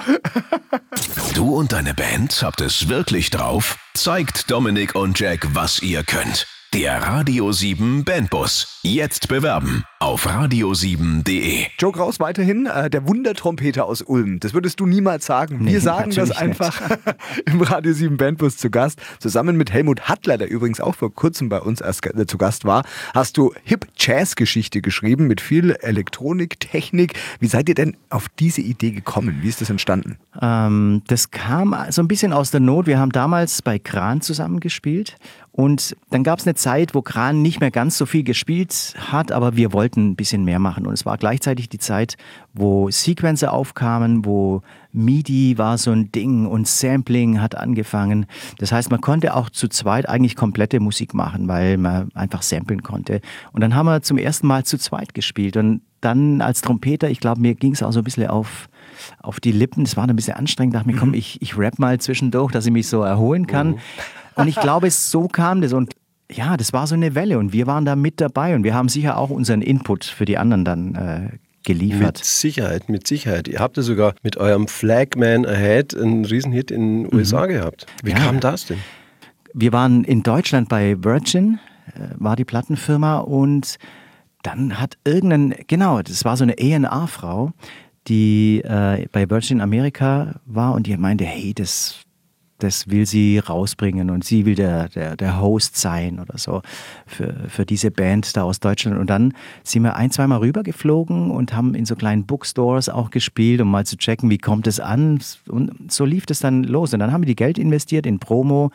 Du 1.33 1.55
und 1.55 1.71
deine 1.71 1.95
Band 1.95 2.43
habt 2.43 2.61
es 2.61 2.87
wirklich 2.87 3.31
drauf? 3.31 3.79
Zeigt 3.95 4.51
Dominik 4.51 4.93
und 4.93 5.19
Jack, 5.19 5.47
was 5.55 5.81
ihr 5.81 6.03
könnt. 6.03 6.45
Der 6.73 7.03
Radio 7.03 7.51
7 7.51 8.05
Bandbus. 8.05 8.79
Jetzt 8.81 9.27
bewerben 9.27 9.83
auf 9.99 10.25
radio7.de. 10.25 11.65
Joe 11.77 11.91
Kraus 11.91 12.19
weiterhin, 12.21 12.65
äh, 12.65 12.89
der 12.89 13.07
Wundertrompeter 13.07 13.85
aus 13.85 14.01
Ulm. 14.01 14.39
Das 14.39 14.53
würdest 14.53 14.79
du 14.79 14.85
niemals 14.85 15.25
sagen. 15.25 15.59
Nee, 15.59 15.73
Wir 15.73 15.81
sagen 15.81 16.11
das 16.15 16.31
einfach 16.31 16.81
im 17.45 17.61
Radio 17.61 17.91
7 17.91 18.15
Bandbus 18.15 18.55
zu 18.55 18.69
Gast. 18.69 19.01
Zusammen 19.19 19.57
mit 19.57 19.71
Helmut 19.71 20.07
Hattler, 20.07 20.37
der 20.37 20.49
übrigens 20.49 20.79
auch 20.79 20.95
vor 20.95 21.13
kurzem 21.13 21.49
bei 21.49 21.59
uns 21.59 21.81
erst 21.81 22.05
äh, 22.05 22.25
zu 22.25 22.37
Gast 22.37 22.63
war, 22.63 22.83
hast 23.13 23.35
du 23.35 23.53
Hip-Jazz-Geschichte 23.65 24.81
geschrieben 24.81 25.27
mit 25.27 25.41
viel 25.41 25.71
Elektronik, 25.81 26.59
Technik. 26.61 27.13
Wie 27.41 27.47
seid 27.47 27.67
ihr 27.67 27.75
denn 27.75 27.97
auf 28.09 28.27
diese 28.39 28.61
Idee 28.61 28.91
gekommen? 28.91 29.39
Wie 29.41 29.49
ist 29.49 29.59
das 29.59 29.69
entstanden? 29.69 30.17
Ähm, 30.41 31.03
das 31.07 31.31
kam 31.31 31.75
so 31.89 32.01
ein 32.01 32.07
bisschen 32.07 32.31
aus 32.31 32.49
der 32.49 32.61
Not. 32.61 32.87
Wir 32.87 32.97
haben 32.97 33.11
damals 33.11 33.61
bei 33.61 33.77
Kran 33.77 34.21
zusammengespielt 34.21 35.17
und 35.53 35.97
dann 36.09 36.23
gab 36.23 36.39
es 36.39 36.47
eine 36.47 36.55
Zeit, 36.55 36.95
wo 36.95 37.01
Kran 37.01 37.41
nicht 37.41 37.59
mehr 37.59 37.71
ganz 37.71 37.97
so 37.97 38.05
viel 38.05 38.23
gespielt 38.23 38.95
hat, 39.11 39.33
aber 39.33 39.57
wir 39.57 39.73
wollten 39.73 40.11
ein 40.11 40.15
bisschen 40.15 40.45
mehr 40.45 40.59
machen. 40.59 40.87
Und 40.87 40.93
es 40.93 41.05
war 41.05 41.17
gleichzeitig 41.17 41.67
die 41.67 41.77
Zeit, 41.77 42.15
wo 42.53 42.89
Sequencer 42.89 43.51
aufkamen, 43.51 44.23
wo 44.23 44.61
MIDI 44.93 45.57
war 45.57 45.77
so 45.77 45.91
ein 45.91 46.09
Ding 46.13 46.45
und 46.45 46.67
Sampling 46.67 47.41
hat 47.41 47.55
angefangen. 47.55 48.27
Das 48.59 48.71
heißt, 48.71 48.91
man 48.91 49.01
konnte 49.01 49.35
auch 49.35 49.49
zu 49.49 49.67
zweit 49.67 50.07
eigentlich 50.07 50.37
komplette 50.37 50.79
Musik 50.79 51.13
machen, 51.13 51.49
weil 51.49 51.77
man 51.77 52.11
einfach 52.13 52.43
samplen 52.43 52.81
konnte. 52.81 53.19
Und 53.51 53.59
dann 53.59 53.75
haben 53.75 53.87
wir 53.87 54.01
zum 54.01 54.17
ersten 54.17 54.47
Mal 54.47 54.63
zu 54.63 54.77
zweit 54.77 55.13
gespielt. 55.13 55.57
Und 55.57 55.81
dann 55.99 56.39
als 56.41 56.61
Trompeter, 56.61 57.09
ich 57.09 57.19
glaube, 57.19 57.41
mir 57.41 57.55
ging 57.55 57.73
es 57.73 57.83
auch 57.83 57.91
so 57.91 57.99
ein 57.99 58.05
bisschen 58.05 58.27
auf, 58.27 58.69
auf 59.19 59.41
die 59.41 59.51
Lippen. 59.51 59.83
Das 59.83 59.97
war 59.97 60.07
ein 60.07 60.15
bisschen 60.15 60.35
anstrengend. 60.35 60.75
Ich 60.75 60.79
dachte 60.79 60.93
mir, 60.93 60.97
komm, 60.97 61.09
mhm. 61.09 61.15
ich, 61.15 61.41
ich 61.41 61.57
rap 61.57 61.77
mal 61.77 61.99
zwischendurch, 61.99 62.53
dass 62.53 62.65
ich 62.65 62.71
mich 62.71 62.87
so 62.87 63.01
erholen 63.01 63.47
kann. 63.47 63.71
Mhm. 63.71 63.79
Und 64.35 64.47
ich 64.47 64.55
glaube, 64.55 64.89
so 64.91 65.27
kam 65.27 65.61
das. 65.61 65.73
Und 65.73 65.93
ja, 66.31 66.57
das 66.57 66.73
war 66.73 66.87
so 66.87 66.95
eine 66.95 67.15
Welle 67.15 67.37
und 67.37 67.53
wir 67.53 67.67
waren 67.67 67.85
da 67.85 67.95
mit 67.95 68.21
dabei 68.21 68.55
und 68.55 68.63
wir 68.63 68.73
haben 68.73 68.89
sicher 68.89 69.17
auch 69.17 69.29
unseren 69.29 69.61
Input 69.61 70.05
für 70.05 70.25
die 70.25 70.37
anderen 70.37 70.65
dann 70.65 70.95
äh, 70.95 71.37
geliefert. 71.63 72.17
Mit 72.17 72.25
Sicherheit, 72.25 72.89
mit 72.89 73.07
Sicherheit. 73.07 73.47
Ihr 73.47 73.59
habt 73.59 73.77
ja 73.77 73.83
sogar 73.83 74.13
mit 74.23 74.37
eurem 74.37 74.67
Flagman 74.67 75.45
Ahead 75.45 75.95
einen 75.95 76.25
Riesenhit 76.25 76.71
in 76.71 77.03
den 77.03 77.13
USA 77.13 77.45
mhm. 77.45 77.49
gehabt. 77.49 77.85
Wie 78.03 78.11
ja. 78.11 78.17
kam 78.17 78.39
das 78.39 78.65
denn? 78.65 78.79
Wir 79.53 79.73
waren 79.73 80.03
in 80.03 80.23
Deutschland 80.23 80.69
bei 80.69 80.95
Virgin, 81.03 81.59
äh, 81.93 82.15
war 82.15 82.35
die 82.35 82.45
Plattenfirma 82.45 83.19
und 83.19 83.77
dann 84.43 84.79
hat 84.79 84.97
irgendein, 85.03 85.55
genau, 85.67 86.01
das 86.01 86.25
war 86.25 86.37
so 86.37 86.43
eine 86.43 86.55
A&R-Frau, 86.57 87.51
die 88.07 88.61
äh, 88.63 89.05
bei 89.11 89.29
Virgin 89.29 89.61
Amerika 89.61 90.39
war 90.45 90.73
und 90.73 90.87
die 90.87 90.97
meinte, 90.97 91.25
hey, 91.25 91.53
das 91.53 91.99
das 92.63 92.89
will 92.89 93.05
sie 93.05 93.39
rausbringen 93.39 94.09
und 94.09 94.23
sie 94.23 94.45
will 94.45 94.55
der, 94.55 94.89
der, 94.89 95.15
der 95.15 95.41
Host 95.41 95.77
sein 95.77 96.19
oder 96.19 96.37
so 96.37 96.61
für, 97.05 97.33
für 97.47 97.65
diese 97.65 97.91
Band 97.91 98.35
da 98.37 98.43
aus 98.43 98.59
Deutschland. 98.59 98.97
Und 98.97 99.09
dann 99.09 99.33
sind 99.63 99.83
wir 99.83 99.95
ein, 99.95 100.11
zweimal 100.11 100.39
rübergeflogen 100.39 101.31
und 101.31 101.53
haben 101.53 101.75
in 101.75 101.85
so 101.85 101.95
kleinen 101.95 102.25
Bookstores 102.25 102.89
auch 102.89 103.09
gespielt, 103.09 103.61
um 103.61 103.69
mal 103.69 103.85
zu 103.85 103.97
checken, 103.97 104.29
wie 104.29 104.37
kommt 104.37 104.67
es 104.67 104.79
an. 104.79 105.19
Und 105.47 105.91
so 105.91 106.05
lief 106.05 106.25
das 106.25 106.39
dann 106.39 106.63
los. 106.63 106.93
Und 106.93 106.99
dann 106.99 107.11
haben 107.11 107.21
wir 107.21 107.27
die 107.27 107.35
Geld 107.35 107.57
investiert 107.57 108.05
in 108.05 108.19
Promo 108.19 108.71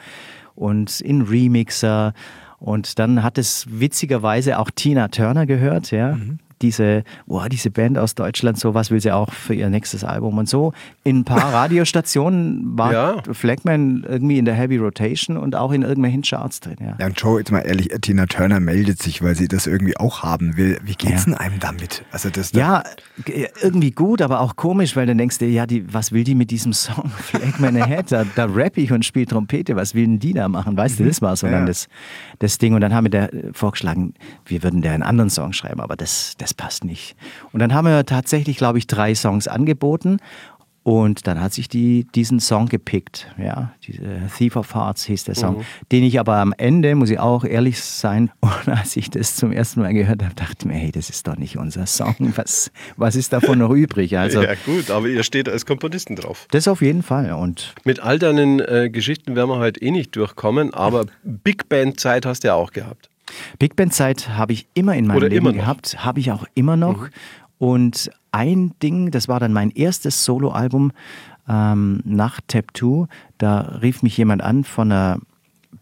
und 0.55 1.01
in 1.01 1.23
Remixer. 1.23 2.13
Und 2.59 2.99
dann 2.99 3.23
hat 3.23 3.39
es 3.39 3.67
witzigerweise 3.69 4.59
auch 4.59 4.71
Tina 4.75 5.09
Turner 5.09 5.47
gehört, 5.47 5.91
ja. 5.91 6.17
Mhm 6.17 6.39
diese, 6.63 7.05
boah, 7.27 7.49
diese 7.49 7.71
Band 7.71 7.99
aus 7.99 8.15
Deutschland, 8.15 8.59
sowas 8.59 8.91
will 8.91 9.01
sie 9.01 9.13
auch 9.13 9.33
für 9.33 9.55
ihr 9.55 9.69
nächstes 9.69 10.05
Album 10.05 10.39
und 10.39 10.49
so. 10.49 10.73
In 11.05 11.21
ein 11.21 11.25
paar 11.25 11.53
Radiostationen 11.53 12.79
war 12.79 12.93
ja. 12.93 13.23
Flagman 13.33 14.05
irgendwie 14.09 14.39
in 14.39 14.45
der 14.45 14.55
Heavy 14.55 14.79
Rotation 14.79 15.37
und 15.37 15.55
auch 15.55 15.73
in 15.73 15.83
irgendwelchen 15.83 16.23
Charts 16.23 16.61
drin. 16.61 16.77
Ja. 16.81 16.97
ja, 16.99 17.07
und 17.07 17.21
Joe, 17.21 17.39
jetzt 17.39 17.51
mal 17.53 17.61
ehrlich, 17.61 17.89
Tina 18.01 18.27
Turner 18.27 18.61
meldet 18.61 19.03
sich, 19.03 19.23
weil 19.23 19.35
sie 19.35 19.49
das 19.49 19.67
irgendwie 19.67 19.97
auch 19.97 20.23
haben 20.23 20.57
will. 20.57 20.79
Wie 20.83 20.95
geht's 20.95 21.25
ja. 21.27 21.33
denn 21.33 21.35
einem 21.35 21.61
damit? 21.61 22.05
Also 22.11 22.31
das 22.31 22.53
ja, 22.53 22.83
irgendwie 23.63 23.91
gut, 23.91 24.23
aber 24.23 24.41
auch 24.41 24.57
komisch, 24.57 24.97
weil 24.97 25.07
dann 25.07 25.19
denkst 25.19 25.39
du, 25.39 25.47
ja, 25.47 25.67
die, 25.67 25.93
was 25.93 26.13
will 26.13 26.25
die 26.25 26.35
mit 26.35 26.51
diesem 26.51 26.73
Song 26.73 27.11
Flagman 27.19 27.77
Ahead? 27.77 28.11
Da, 28.13 28.25
da 28.35 28.47
rapp 28.47 28.79
ich 28.79 28.93
und 28.93 29.05
spiele 29.05 29.27
Trompete, 29.27 29.77
was 29.77 29.95
will 29.95 30.07
denn 30.07 30.19
die 30.19 30.33
da 30.33 30.49
machen? 30.49 30.77
Weißt 30.77 30.99
mhm. 30.99 31.05
du, 31.05 31.11
das 31.11 31.23
war 31.23 31.37
so 31.37 31.47
ja. 31.47 31.53
dann 31.53 31.67
das, 31.67 31.89
das 32.39 32.59
Ding. 32.59 32.75
Und 32.75 32.81
dann 32.81 32.95
haben 32.95 33.05
wir 33.05 33.11
da 33.11 33.29
vorgeschlagen, 33.53 34.15
wir 34.47 34.63
würden 34.63 34.83
da 34.83 34.93
einen 34.93 35.03
anderen 35.03 35.31
Song 35.31 35.53
schreiben, 35.53 35.81
aber 35.81 35.97
das, 35.97 36.35
das 36.39 36.46
das 36.47 36.55
passt 36.55 36.85
nicht. 36.85 37.17
Und 37.53 37.59
dann 37.59 37.75
haben 37.75 37.87
wir 37.87 38.07
tatsächlich, 38.07 38.57
glaube 38.57 38.79
ich, 38.79 38.87
drei 38.87 39.17
Songs 39.17 39.49
angeboten 39.49 40.19
und 40.85 41.27
dann 41.27 41.43
hat 41.43 41.53
sich 41.53 41.69
die 41.69 42.07
diesen 42.15 42.39
Song 42.39 42.69
gepickt, 42.69 43.27
ja, 43.37 43.73
diese 43.85 44.31
Thief 44.39 44.55
of 44.55 44.73
Hearts 44.73 45.05
hieß 45.07 45.25
der 45.25 45.35
Song, 45.35 45.57
mhm. 45.57 45.65
den 45.91 46.05
ich 46.05 46.21
aber 46.21 46.37
am 46.37 46.55
Ende, 46.57 46.95
muss 46.95 47.11
ich 47.11 47.19
auch 47.19 47.43
ehrlich 47.45 47.83
sein, 47.83 48.31
und 48.41 48.69
als 48.69 48.97
ich 48.97 49.11
das 49.11 49.35
zum 49.35 49.51
ersten 49.51 49.81
Mal 49.81 49.93
gehört 49.95 50.23
habe, 50.23 50.37
dachte 50.37 50.55
ich 50.61 50.65
mir, 50.65 50.75
hey, 50.75 50.93
das 50.93 51.11
ist 51.11 51.27
doch 51.27 51.37
nicht 51.37 51.57
unser 51.57 51.87
Song, 51.87 52.15
was, 52.37 52.71
was 52.97 53.17
ist 53.17 53.33
davon 53.33 53.59
noch 53.59 53.73
übrig? 53.73 54.17
Also, 54.17 54.41
ja 54.41 54.55
gut, 54.65 54.93
aber 54.93 55.09
ihr 55.09 55.25
steht 55.25 55.49
als 55.49 55.67
Komponisten 55.67 56.15
drauf. 56.15 56.47
Das 56.53 56.69
auf 56.69 56.81
jeden 56.81 57.03
Fall. 57.03 57.33
Und 57.33 57.75
Mit 57.83 57.99
all 57.99 58.21
deinen 58.21 58.61
äh, 58.61 58.89
Geschichten 58.89 59.35
werden 59.35 59.51
wir 59.51 59.59
heute 59.59 59.83
eh 59.83 59.91
nicht 59.91 60.15
durchkommen, 60.15 60.73
aber 60.73 61.07
Big 61.25 61.69
Band 61.69 61.99
Zeit 61.99 62.25
hast 62.25 62.45
du 62.45 62.49
ja 62.49 62.55
auch 62.55 62.71
gehabt. 62.71 63.11
Big 63.59 63.77
Band 63.77 63.95
Zeit 63.95 64.29
habe 64.31 64.53
ich 64.53 64.69
immer 64.75 64.95
in 64.95 65.07
meinem 65.07 65.17
Oder 65.17 65.29
Leben 65.29 65.53
gehabt, 65.53 66.05
habe 66.05 66.21
ich 66.21 66.33
auch 66.33 66.47
immer 66.55 66.77
noch. 66.77 67.03
Mhm. 67.03 67.11
Und 67.59 68.11
ein 68.33 68.75
Ding, 68.83 69.11
das 69.11 69.29
war 69.29 69.41
dann 69.41 69.53
mein 69.53 69.71
erstes 69.71 70.25
Soloalbum 70.25 70.93
ähm, 71.49 72.01
nach 72.05 72.41
Tap 72.47 72.77
2, 72.77 73.07
da 73.39 73.61
rief 73.83 74.03
mich 74.03 74.17
jemand 74.17 74.43
an 74.43 74.65
von 74.65 74.93
einer 74.93 75.19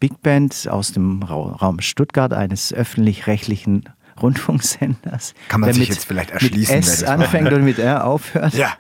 Big 0.01 0.23
Band 0.23 0.69
aus 0.69 0.93
dem 0.93 1.23
Raum 1.23 1.81
Stuttgart, 1.81 2.33
eines 2.33 2.73
öffentlich-rechtlichen 2.73 3.85
Rundfunksenders. 4.23 5.35
Kann 5.49 5.61
man 5.61 5.73
sich 5.73 5.81
mit, 5.81 5.89
jetzt 5.89 6.05
vielleicht 6.07 6.31
erschließen. 6.31 6.77
Mit 6.77 6.85
S 6.85 7.03
anfängt 7.03 7.53
und 7.53 7.65
mit 7.65 7.79
R 7.79 8.05
aufhört. 8.05 8.55
Ja. 8.65 8.75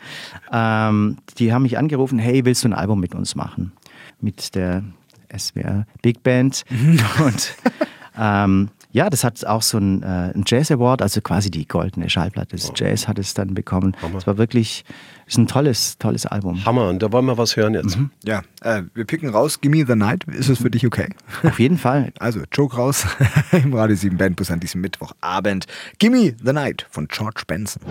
Ähm, 0.52 1.18
die 1.38 1.52
haben 1.52 1.62
mich 1.62 1.78
angerufen, 1.78 2.18
hey, 2.18 2.44
willst 2.44 2.62
du 2.62 2.68
ein 2.68 2.72
Album 2.74 3.00
mit 3.00 3.14
uns 3.14 3.34
machen? 3.34 3.72
Mit 4.20 4.54
der 4.54 4.84
SWR 5.36 5.86
Big 6.02 6.22
Band. 6.22 6.64
und 6.70 7.54
ähm, 8.18 8.70
ja, 8.92 9.10
das 9.10 9.24
hat 9.24 9.44
auch 9.44 9.62
so 9.62 9.76
einen, 9.76 10.02
äh, 10.04 10.06
einen 10.06 10.44
Jazz 10.46 10.70
Award, 10.70 11.02
also 11.02 11.20
quasi 11.20 11.50
die 11.50 11.66
goldene 11.66 12.08
Schallplatte 12.08 12.54
des 12.54 12.70
oh. 12.70 12.74
Jazz 12.76 13.08
hat 13.08 13.18
es 13.18 13.34
dann 13.34 13.54
bekommen. 13.54 13.96
Es 14.16 14.26
war 14.26 14.38
wirklich 14.38 14.84
ist 15.26 15.38
ein 15.38 15.46
tolles, 15.46 15.98
tolles 15.98 16.26
Album. 16.26 16.64
Hammer, 16.64 16.88
und 16.88 17.02
da 17.02 17.10
wollen 17.10 17.24
wir 17.24 17.38
was 17.38 17.56
hören 17.56 17.74
jetzt. 17.74 17.98
Mhm. 17.98 18.10
Ja, 18.24 18.42
äh, 18.62 18.82
wir 18.94 19.04
picken 19.04 19.30
raus, 19.30 19.60
Gimme 19.60 19.84
the 19.86 19.96
Night. 19.96 20.24
Ist 20.24 20.48
es 20.48 20.58
für 20.58 20.70
dich 20.70 20.86
okay? 20.86 21.08
Auf 21.42 21.58
jeden 21.58 21.78
Fall. 21.78 22.12
Also, 22.20 22.40
Joke 22.52 22.76
raus 22.76 23.06
im 23.52 23.74
Radio 23.74 23.96
7 23.96 24.16
Bandbus 24.16 24.50
an 24.50 24.60
diesem 24.60 24.80
Mittwochabend. 24.80 25.66
Gimme 25.98 26.34
the 26.42 26.52
Night 26.52 26.86
von 26.90 27.08
George 27.08 27.42
Benson. 27.46 27.82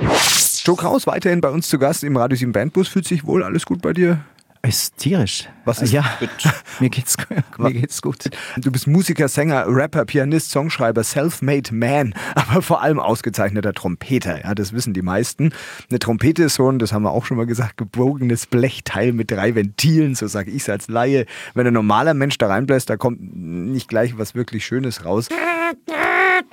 Joe 0.63 0.75
Kraus 0.75 1.06
weiterhin 1.06 1.42
bei 1.42 1.50
uns 1.50 1.68
zu 1.68 1.77
Gast 1.77 2.03
im 2.03 2.15
Radio 2.15 2.38
7 2.38 2.51
Bandbus. 2.51 2.88
Fühlt 2.88 3.06
sich 3.06 3.25
wohl 3.25 3.44
alles 3.44 3.65
gut 3.65 3.82
bei 3.82 3.94
dir? 3.94 4.24
Ist 4.65 4.96
tierisch. 4.96 5.50
Was 5.65 5.82
ist 5.82 5.91
ja, 5.91 6.05
mir 6.79 6.89
geht's, 6.89 7.17
mir 7.58 7.74
geht's 7.74 8.01
gut. 8.01 8.29
Du 8.55 8.72
bist 8.72 8.88
Musiker, 8.88 9.27
Sänger, 9.27 9.65
Rapper, 9.67 10.05
Pianist, 10.05 10.51
Songschreiber, 10.51 11.03
Self-Made 11.03 11.75
Man, 11.75 12.13
aber 12.36 12.62
vor 12.62 12.82
allem 12.82 12.98
ausgezeichneter 12.98 13.74
Trompeter. 13.74 14.41
Ja, 14.41 14.55
das 14.55 14.72
wissen 14.72 14.93
die 14.93 15.01
meisten. 15.01 15.51
Eine 15.89 16.00
Trompete 16.00 16.43
ist 16.43 16.55
so 16.55 16.72
ein, 16.72 16.79
das 16.79 16.93
haben 16.93 17.03
wir 17.03 17.12
auch 17.12 17.25
schon 17.25 17.36
mal 17.36 17.46
gesagt, 17.46 17.75
gebogenes 17.75 18.46
Blechteil 18.46 19.12
mit 19.12 19.32
drei 19.32 19.53
Ventilen, 19.53 20.15
so 20.15 20.27
sage 20.27 20.50
ich 20.50 20.62
es 20.62 20.70
als 20.70 20.88
Laie. 20.88 21.25
Wenn 21.53 21.67
ein 21.67 21.74
normaler 21.74 22.13
Mensch 22.13 22.38
da 22.38 22.48
reinbläst, 22.48 22.89
da 22.89 22.96
kommt 22.96 23.20
nicht 23.36 23.89
gleich 23.89 24.17
was 24.17 24.34
wirklich 24.34 24.65
Schönes 24.65 25.03
raus. 25.03 25.27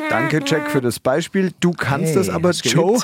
Danke, 0.08 0.40
Jack, 0.44 0.70
für 0.70 0.80
das 0.80 0.98
Beispiel. 0.98 1.52
Du 1.60 1.72
kannst 1.72 2.08
hey, 2.08 2.14
das 2.14 2.28
aber, 2.28 2.50
Joe. 2.50 2.98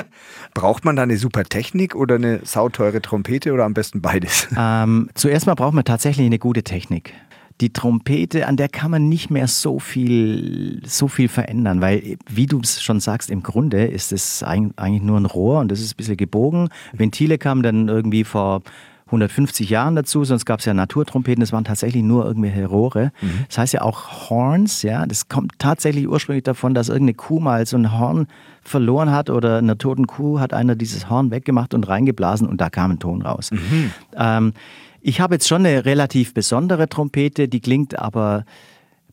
Braucht 0.54 0.84
man 0.84 0.96
da 0.96 1.02
eine 1.02 1.16
super 1.16 1.44
Technik 1.44 1.94
oder 1.94 2.16
eine 2.16 2.40
sauteure 2.44 3.00
Trompete 3.02 3.52
oder 3.52 3.64
am 3.64 3.74
besten 3.74 4.00
beides? 4.00 4.48
Ähm, 4.58 5.10
zuerst 5.14 5.46
mal 5.46 5.54
braucht 5.54 5.74
man 5.74 5.84
tatsächlich 5.84 6.26
eine 6.26 6.38
gute 6.38 6.62
Technik. 6.62 7.12
Die 7.60 7.72
Trompete, 7.72 8.46
an 8.46 8.56
der 8.56 8.68
kann 8.68 8.90
man 8.90 9.08
nicht 9.08 9.30
mehr 9.30 9.48
so 9.48 9.78
viel, 9.78 10.80
so 10.86 11.08
viel 11.08 11.28
verändern, 11.28 11.80
weil, 11.80 12.16
wie 12.28 12.46
du 12.46 12.60
es 12.60 12.82
schon 12.82 13.00
sagst, 13.00 13.30
im 13.30 13.42
Grunde 13.42 13.84
ist 13.86 14.12
es 14.12 14.42
eigentlich 14.42 15.02
nur 15.02 15.18
ein 15.18 15.26
Rohr 15.26 15.60
und 15.60 15.70
das 15.70 15.80
ist 15.80 15.92
ein 15.92 15.96
bisschen 15.96 16.16
gebogen. 16.16 16.68
Ventile 16.92 17.38
kamen 17.38 17.62
dann 17.62 17.88
irgendwie 17.88 18.24
vor 18.24 18.62
150 19.06 19.70
Jahren 19.70 19.94
dazu, 19.94 20.24
sonst 20.24 20.44
gab 20.46 20.58
es 20.58 20.66
ja 20.66 20.74
Naturtrompeten, 20.74 21.40
das 21.40 21.52
waren 21.52 21.64
tatsächlich 21.64 22.02
nur 22.02 22.24
irgendwelche 22.24 22.66
Rohre. 22.66 23.12
Mhm. 23.20 23.44
Das 23.48 23.58
heißt 23.58 23.72
ja 23.72 23.82
auch 23.82 24.30
Horns, 24.30 24.82
ja, 24.82 25.06
das 25.06 25.28
kommt 25.28 25.52
tatsächlich 25.58 26.08
ursprünglich 26.08 26.42
davon, 26.42 26.74
dass 26.74 26.88
irgendeine 26.88 27.14
Kuh 27.14 27.38
mal 27.38 27.64
so 27.66 27.76
ein 27.76 27.96
Horn 27.96 28.26
verloren 28.62 29.12
hat 29.12 29.30
oder 29.30 29.58
einer 29.58 29.78
toten 29.78 30.08
Kuh 30.08 30.40
hat 30.40 30.52
einer 30.52 30.74
dieses 30.74 31.08
Horn 31.08 31.30
weggemacht 31.30 31.72
und 31.72 31.86
reingeblasen 31.86 32.48
und 32.48 32.60
da 32.60 32.68
kam 32.68 32.92
ein 32.92 32.98
Ton 32.98 33.22
raus. 33.22 33.52
Mhm. 33.52 33.92
Ähm, 34.16 34.52
ich 35.00 35.20
habe 35.20 35.36
jetzt 35.36 35.46
schon 35.46 35.64
eine 35.64 35.84
relativ 35.84 36.34
besondere 36.34 36.88
Trompete, 36.88 37.46
die 37.46 37.60
klingt 37.60 37.96
aber 37.96 38.44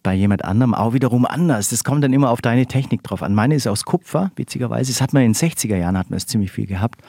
bei 0.03 0.13
jemand 0.13 0.43
anderem 0.43 0.73
auch 0.73 0.93
wiederum 0.93 1.25
anders. 1.25 1.69
Das 1.69 1.83
kommt 1.83 2.03
dann 2.03 2.13
immer 2.13 2.29
auf 2.29 2.41
deine 2.41 2.67
Technik 2.67 3.03
drauf 3.03 3.23
an. 3.23 3.33
Meine 3.33 3.55
ist 3.55 3.67
aus 3.67 3.85
Kupfer, 3.85 4.31
witzigerweise. 4.35 4.91
Das 4.91 5.01
hat 5.01 5.13
man 5.13 5.23
in 5.23 5.31
den 5.31 5.35
60er 5.35 5.77
Jahren 5.77 5.97
hat 5.97 6.09
man 6.09 6.17
es 6.17 6.27
ziemlich 6.27 6.51
viel 6.51 6.67
gehabt. 6.67 7.01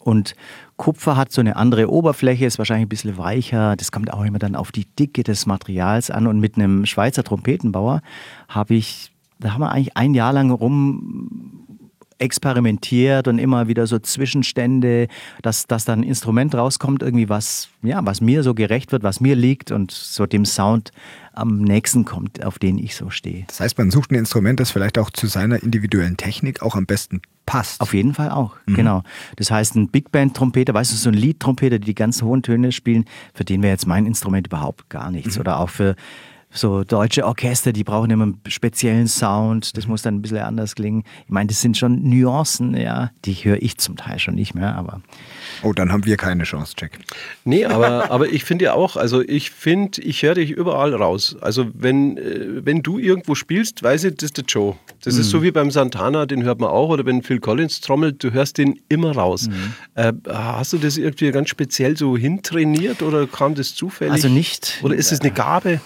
Und 0.00 0.34
Kupfer 0.76 1.16
hat 1.16 1.30
so 1.30 1.40
eine 1.40 1.56
andere 1.56 1.90
Oberfläche, 1.90 2.46
ist 2.46 2.58
wahrscheinlich 2.58 2.86
ein 2.86 2.88
bisschen 2.88 3.18
weicher. 3.18 3.76
Das 3.76 3.92
kommt 3.92 4.12
auch 4.12 4.24
immer 4.24 4.38
dann 4.38 4.56
auf 4.56 4.72
die 4.72 4.86
Dicke 4.86 5.22
des 5.22 5.46
Materials 5.46 6.10
an. 6.10 6.26
Und 6.26 6.40
mit 6.40 6.56
einem 6.56 6.86
Schweizer 6.86 7.22
Trompetenbauer 7.22 8.02
habe 8.48 8.74
ich, 8.74 9.12
da 9.38 9.52
haben 9.52 9.60
wir 9.60 9.70
eigentlich 9.70 9.96
ein 9.96 10.14
Jahr 10.14 10.32
lang 10.32 10.50
rum 10.50 11.66
experimentiert 12.20 13.28
und 13.28 13.38
immer 13.38 13.68
wieder 13.68 13.86
so 13.86 13.98
Zwischenstände, 13.98 15.08
dass, 15.42 15.66
dass 15.66 15.84
dann 15.84 16.00
ein 16.00 16.02
Instrument 16.04 16.54
rauskommt, 16.54 17.02
irgendwie 17.02 17.28
was, 17.28 17.68
ja, 17.82 18.04
was 18.04 18.20
mir 18.20 18.42
so 18.42 18.54
gerecht 18.54 18.92
wird, 18.92 19.02
was 19.02 19.20
mir 19.20 19.34
liegt 19.34 19.70
und 19.70 19.90
so 19.90 20.26
dem 20.26 20.44
Sound 20.44 20.92
am 21.32 21.62
nächsten 21.62 22.04
kommt, 22.04 22.44
auf 22.44 22.58
den 22.58 22.78
ich 22.78 22.94
so 22.96 23.10
stehe. 23.10 23.44
Das 23.46 23.60
heißt, 23.60 23.78
man 23.78 23.90
sucht 23.90 24.10
ein 24.10 24.16
Instrument, 24.16 24.60
das 24.60 24.70
vielleicht 24.70 24.98
auch 24.98 25.10
zu 25.10 25.26
seiner 25.26 25.62
individuellen 25.62 26.16
Technik 26.16 26.60
auch 26.62 26.74
am 26.74 26.86
besten 26.86 27.22
passt. 27.46 27.80
Auf 27.80 27.94
jeden 27.94 28.14
Fall 28.14 28.30
auch, 28.30 28.56
mhm. 28.66 28.74
genau. 28.74 29.02
Das 29.36 29.50
heißt, 29.50 29.76
ein 29.76 29.88
Big 29.88 30.12
Band 30.12 30.36
Trompeter, 30.36 30.74
weißt 30.74 30.92
du, 30.92 30.96
so 30.96 31.08
ein 31.08 31.14
Lied-Trompeter, 31.14 31.78
die 31.78 31.86
die 31.86 31.94
ganz 31.94 32.22
hohen 32.22 32.42
Töne 32.42 32.72
spielen, 32.72 33.06
für 33.34 33.44
den 33.44 33.62
wäre 33.62 33.72
jetzt 33.72 33.86
mein 33.86 34.06
Instrument 34.06 34.46
überhaupt 34.46 34.88
gar 34.90 35.10
nichts. 35.10 35.36
Mhm. 35.36 35.40
Oder 35.40 35.58
auch 35.58 35.70
für 35.70 35.96
so 36.52 36.82
deutsche 36.82 37.24
Orchester, 37.24 37.72
die 37.72 37.84
brauchen 37.84 38.10
immer 38.10 38.24
einen 38.24 38.40
speziellen 38.48 39.06
Sound, 39.06 39.76
das 39.76 39.86
muss 39.86 40.02
dann 40.02 40.16
ein 40.16 40.22
bisschen 40.22 40.38
anders 40.38 40.74
klingen. 40.74 41.04
Ich 41.24 41.30
meine, 41.30 41.46
das 41.48 41.60
sind 41.60 41.76
schon 41.76 42.02
Nuancen, 42.02 42.76
ja, 42.76 43.10
die 43.24 43.34
höre 43.34 43.62
ich 43.62 43.78
zum 43.78 43.96
Teil 43.96 44.18
schon 44.18 44.34
nicht 44.34 44.54
mehr, 44.54 44.74
aber. 44.74 45.00
Oh, 45.62 45.72
dann 45.72 45.92
haben 45.92 46.04
wir 46.06 46.16
keine 46.16 46.44
Chance, 46.44 46.74
Jack. 46.76 46.98
Nee, 47.44 47.64
aber, 47.66 48.10
aber 48.10 48.28
ich 48.28 48.44
finde 48.44 48.66
ja 48.66 48.74
auch, 48.74 48.96
also 48.96 49.22
ich 49.22 49.50
finde, 49.50 50.02
ich 50.02 50.22
höre 50.22 50.34
dich 50.34 50.50
überall 50.50 50.94
raus. 50.94 51.36
Also 51.40 51.68
wenn, 51.72 52.16
äh, 52.16 52.64
wenn 52.64 52.82
du 52.82 52.98
irgendwo 52.98 53.34
spielst, 53.36 53.82
weiß 53.82 54.04
ich, 54.04 54.16
das 54.16 54.24
ist 54.26 54.38
der 54.38 54.44
Joe. 54.44 54.76
Das 55.02 55.14
mhm. 55.14 55.20
ist 55.20 55.30
so 55.30 55.42
wie 55.42 55.52
beim 55.52 55.70
Santana, 55.70 56.26
den 56.26 56.42
hört 56.42 56.60
man 56.60 56.70
auch, 56.70 56.88
oder 56.88 57.06
wenn 57.06 57.22
Phil 57.22 57.38
Collins 57.38 57.80
trommelt, 57.80 58.24
du 58.24 58.32
hörst 58.32 58.58
den 58.58 58.80
immer 58.88 59.12
raus. 59.12 59.48
Mhm. 59.48 59.74
Äh, 59.94 60.12
hast 60.28 60.72
du 60.72 60.78
das 60.78 60.96
irgendwie 60.96 61.30
ganz 61.30 61.48
speziell 61.48 61.96
so 61.96 62.16
hintrainiert 62.16 63.02
oder 63.02 63.28
kam 63.28 63.54
das 63.54 63.74
zufällig? 63.76 64.14
Also 64.14 64.28
nicht. 64.28 64.80
Oder 64.82 64.96
ist 64.96 65.12
es 65.12 65.20
eine 65.20 65.30
Gabe? 65.30 65.80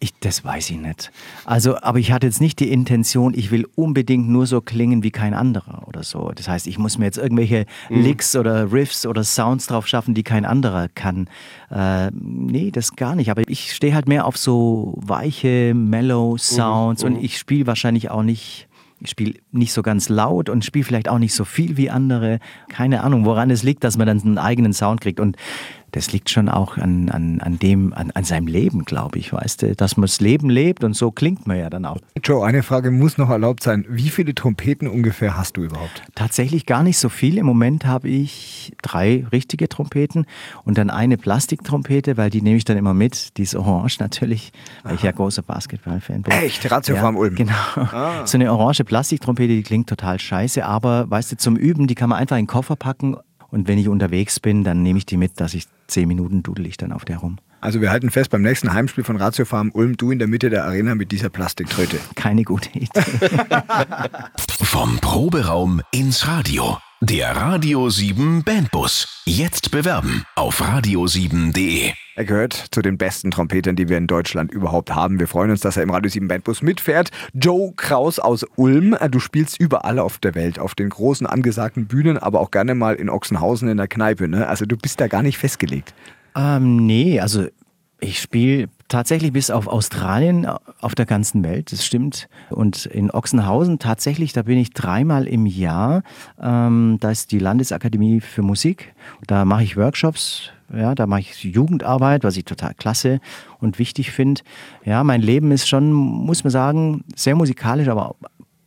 Ich, 0.00 0.12
das 0.20 0.44
weiß 0.44 0.70
ich 0.70 0.78
nicht. 0.78 1.10
Also, 1.44 1.78
aber 1.80 1.98
ich 1.98 2.12
hatte 2.12 2.26
jetzt 2.26 2.40
nicht 2.40 2.58
die 2.60 2.70
Intention, 2.70 3.34
ich 3.34 3.50
will 3.50 3.66
unbedingt 3.74 4.28
nur 4.28 4.46
so 4.46 4.60
klingen 4.60 5.02
wie 5.02 5.10
kein 5.10 5.34
anderer 5.34 5.86
oder 5.86 6.02
so. 6.02 6.32
Das 6.34 6.48
heißt, 6.48 6.66
ich 6.66 6.78
muss 6.78 6.98
mir 6.98 7.06
jetzt 7.06 7.18
irgendwelche 7.18 7.66
mhm. 7.88 8.02
Licks 8.02 8.36
oder 8.36 8.72
Riffs 8.72 9.06
oder 9.06 9.24
Sounds 9.24 9.66
drauf 9.66 9.86
schaffen, 9.86 10.14
die 10.14 10.22
kein 10.22 10.44
anderer 10.44 10.88
kann. 10.88 11.28
Äh, 11.70 12.10
nee, 12.12 12.70
das 12.70 12.96
gar 12.96 13.14
nicht. 13.14 13.30
Aber 13.30 13.42
ich 13.48 13.72
stehe 13.74 13.94
halt 13.94 14.08
mehr 14.08 14.26
auf 14.26 14.36
so 14.36 14.94
weiche, 14.96 15.72
mellow 15.74 16.32
mhm. 16.32 16.38
Sounds 16.38 17.02
mhm. 17.02 17.12
und 17.14 17.24
ich 17.24 17.38
spiele 17.38 17.66
wahrscheinlich 17.66 18.10
auch 18.10 18.22
nicht 18.22 18.68
ich 19.00 19.10
spiele 19.10 19.34
nicht 19.52 19.72
so 19.72 19.82
ganz 19.82 20.08
laut 20.08 20.48
und 20.48 20.64
spiele 20.64 20.84
vielleicht 20.84 21.08
auch 21.08 21.18
nicht 21.18 21.34
so 21.34 21.44
viel 21.44 21.76
wie 21.76 21.90
andere. 21.90 22.40
Keine 22.68 23.04
Ahnung, 23.04 23.24
woran 23.24 23.50
es 23.50 23.62
liegt, 23.62 23.84
dass 23.84 23.96
man 23.96 24.06
dann 24.06 24.20
einen 24.20 24.38
eigenen 24.38 24.72
Sound 24.72 25.00
kriegt. 25.00 25.20
Und 25.20 25.36
das 25.92 26.12
liegt 26.12 26.30
schon 26.30 26.48
auch 26.48 26.76
an, 26.76 27.08
an, 27.08 27.40
an 27.40 27.58
dem, 27.58 27.92
an, 27.94 28.10
an 28.10 28.24
seinem 28.24 28.46
Leben, 28.46 28.84
glaube 28.84 29.18
ich, 29.18 29.32
weißt 29.32 29.62
du, 29.62 29.74
dass 29.74 29.96
man 29.96 30.04
das 30.04 30.20
Leben 30.20 30.50
lebt 30.50 30.84
und 30.84 30.94
so 30.94 31.10
klingt 31.10 31.46
man 31.46 31.58
ja 31.58 31.70
dann 31.70 31.84
auch. 31.84 31.98
Joe, 32.22 32.46
eine 32.46 32.62
Frage 32.62 32.90
muss 32.90 33.16
noch 33.18 33.30
erlaubt 33.30 33.62
sein. 33.62 33.86
Wie 33.88 34.10
viele 34.10 34.34
Trompeten 34.34 34.88
ungefähr 34.88 35.36
hast 35.36 35.56
du 35.56 35.64
überhaupt? 35.64 36.02
Tatsächlich 36.14 36.66
gar 36.66 36.82
nicht 36.82 36.98
so 36.98 37.08
viel. 37.08 37.38
Im 37.38 37.46
Moment 37.46 37.86
habe 37.86 38.08
ich 38.08 38.72
drei 38.82 39.26
richtige 39.32 39.68
Trompeten 39.68 40.26
und 40.64 40.78
dann 40.78 40.90
eine 40.90 41.16
Plastiktrompete, 41.16 42.16
weil 42.16 42.30
die 42.30 42.42
nehme 42.42 42.56
ich 42.56 42.64
dann 42.64 42.76
immer 42.76 42.94
mit. 42.94 43.36
Die 43.38 43.42
ist 43.42 43.54
orange 43.54 43.98
natürlich, 44.00 44.52
weil 44.82 44.94
ich 44.94 45.02
ja 45.02 45.12
großer 45.12 45.42
Basketball-Fan 45.42 46.22
bin. 46.22 46.32
Echt? 46.32 46.70
Ratiofarm 46.70 47.14
ja, 47.14 47.20
Ulm? 47.20 47.34
Genau. 47.34 47.54
Ah. 47.76 48.26
So 48.26 48.36
eine 48.36 48.52
orange 48.52 48.84
Plastiktrompete, 48.84 49.54
die 49.54 49.62
klingt 49.62 49.88
total 49.88 50.18
scheiße, 50.18 50.64
aber 50.64 51.10
weißt 51.10 51.32
du, 51.32 51.36
zum 51.36 51.56
Üben, 51.56 51.86
die 51.86 51.94
kann 51.94 52.10
man 52.10 52.18
einfach 52.18 52.36
in 52.36 52.42
den 52.42 52.48
Koffer 52.48 52.76
packen 52.76 53.16
und 53.50 53.66
wenn 53.68 53.78
ich 53.78 53.88
unterwegs 53.88 54.40
bin, 54.40 54.64
dann 54.64 54.82
nehme 54.82 54.98
ich 54.98 55.06
die 55.06 55.16
mit, 55.16 55.40
dass 55.40 55.54
ich 55.54 55.66
zehn 55.88 56.08
Minuten 56.08 56.42
dudel 56.42 56.66
ich 56.66 56.76
dann 56.76 56.92
auf 56.92 57.04
der 57.04 57.18
rum. 57.18 57.38
Also 57.60 57.80
wir 57.80 57.90
halten 57.90 58.10
fest, 58.10 58.30
beim 58.30 58.42
nächsten 58.42 58.72
Heimspiel 58.72 59.02
von 59.02 59.16
Ratio 59.16 59.44
Farm 59.44 59.70
Ulm, 59.74 59.96
du 59.96 60.12
in 60.12 60.20
der 60.20 60.28
Mitte 60.28 60.48
der 60.48 60.64
Arena 60.64 60.94
mit 60.94 61.10
dieser 61.10 61.28
Plastiktröte. 61.28 61.98
Keine 62.14 62.44
gute 62.44 62.70
Idee. 62.78 62.88
Vom 64.48 64.98
Proberaum 65.00 65.80
ins 65.90 66.28
Radio. 66.28 66.78
Der 67.00 67.34
Radio 67.36 67.90
7 67.90 68.44
Bandbus. 68.44 69.22
Jetzt 69.24 69.70
bewerben 69.70 70.24
auf 70.36 70.62
radio7.de. 70.62 71.92
Er 72.18 72.24
gehört 72.24 72.52
zu 72.72 72.82
den 72.82 72.98
besten 72.98 73.30
Trompetern, 73.30 73.76
die 73.76 73.88
wir 73.88 73.96
in 73.96 74.08
Deutschland 74.08 74.50
überhaupt 74.50 74.92
haben. 74.92 75.20
Wir 75.20 75.28
freuen 75.28 75.52
uns, 75.52 75.60
dass 75.60 75.76
er 75.76 75.84
im 75.84 75.90
Radio 75.90 76.10
7 76.10 76.26
Bandbus 76.26 76.62
mitfährt. 76.62 77.10
Joe 77.32 77.72
Kraus 77.76 78.18
aus 78.18 78.44
Ulm. 78.56 78.96
Du 79.12 79.20
spielst 79.20 79.60
überall 79.60 80.00
auf 80.00 80.18
der 80.18 80.34
Welt, 80.34 80.58
auf 80.58 80.74
den 80.74 80.88
großen 80.88 81.28
angesagten 81.28 81.86
Bühnen, 81.86 82.18
aber 82.18 82.40
auch 82.40 82.50
gerne 82.50 82.74
mal 82.74 82.96
in 82.96 83.08
Ochsenhausen 83.08 83.68
in 83.68 83.76
der 83.76 83.86
Kneipe. 83.86 84.26
Ne? 84.26 84.48
Also 84.48 84.66
du 84.66 84.76
bist 84.76 85.00
da 85.00 85.06
gar 85.06 85.22
nicht 85.22 85.38
festgelegt. 85.38 85.94
Ähm, 86.34 86.84
nee, 86.86 87.20
also 87.20 87.46
ich 88.00 88.20
spiele 88.20 88.68
tatsächlich 88.88 89.32
bis 89.32 89.52
auf 89.52 89.68
Australien 89.68 90.44
auf 90.80 90.96
der 90.96 91.06
ganzen 91.06 91.44
Welt, 91.44 91.70
das 91.70 91.86
stimmt. 91.86 92.28
Und 92.50 92.86
in 92.86 93.12
Ochsenhausen 93.12 93.78
tatsächlich, 93.78 94.32
da 94.32 94.42
bin 94.42 94.58
ich 94.58 94.70
dreimal 94.70 95.28
im 95.28 95.46
Jahr. 95.46 96.02
Ähm, 96.42 96.96
da 96.98 97.12
ist 97.12 97.30
die 97.30 97.38
Landesakademie 97.38 98.20
für 98.20 98.42
Musik. 98.42 98.92
Da 99.28 99.44
mache 99.44 99.62
ich 99.62 99.76
Workshops. 99.76 100.50
Ja, 100.72 100.94
da 100.94 101.06
mache 101.06 101.20
ich 101.20 101.42
Jugendarbeit, 101.42 102.24
was 102.24 102.36
ich 102.36 102.44
total 102.44 102.74
klasse 102.74 103.20
und 103.58 103.78
wichtig 103.78 104.10
finde. 104.10 104.42
Ja, 104.84 105.02
mein 105.04 105.22
Leben 105.22 105.50
ist 105.50 105.68
schon, 105.68 105.92
muss 105.92 106.44
man 106.44 106.50
sagen, 106.50 107.04
sehr 107.16 107.34
musikalisch, 107.34 107.88
aber 107.88 108.16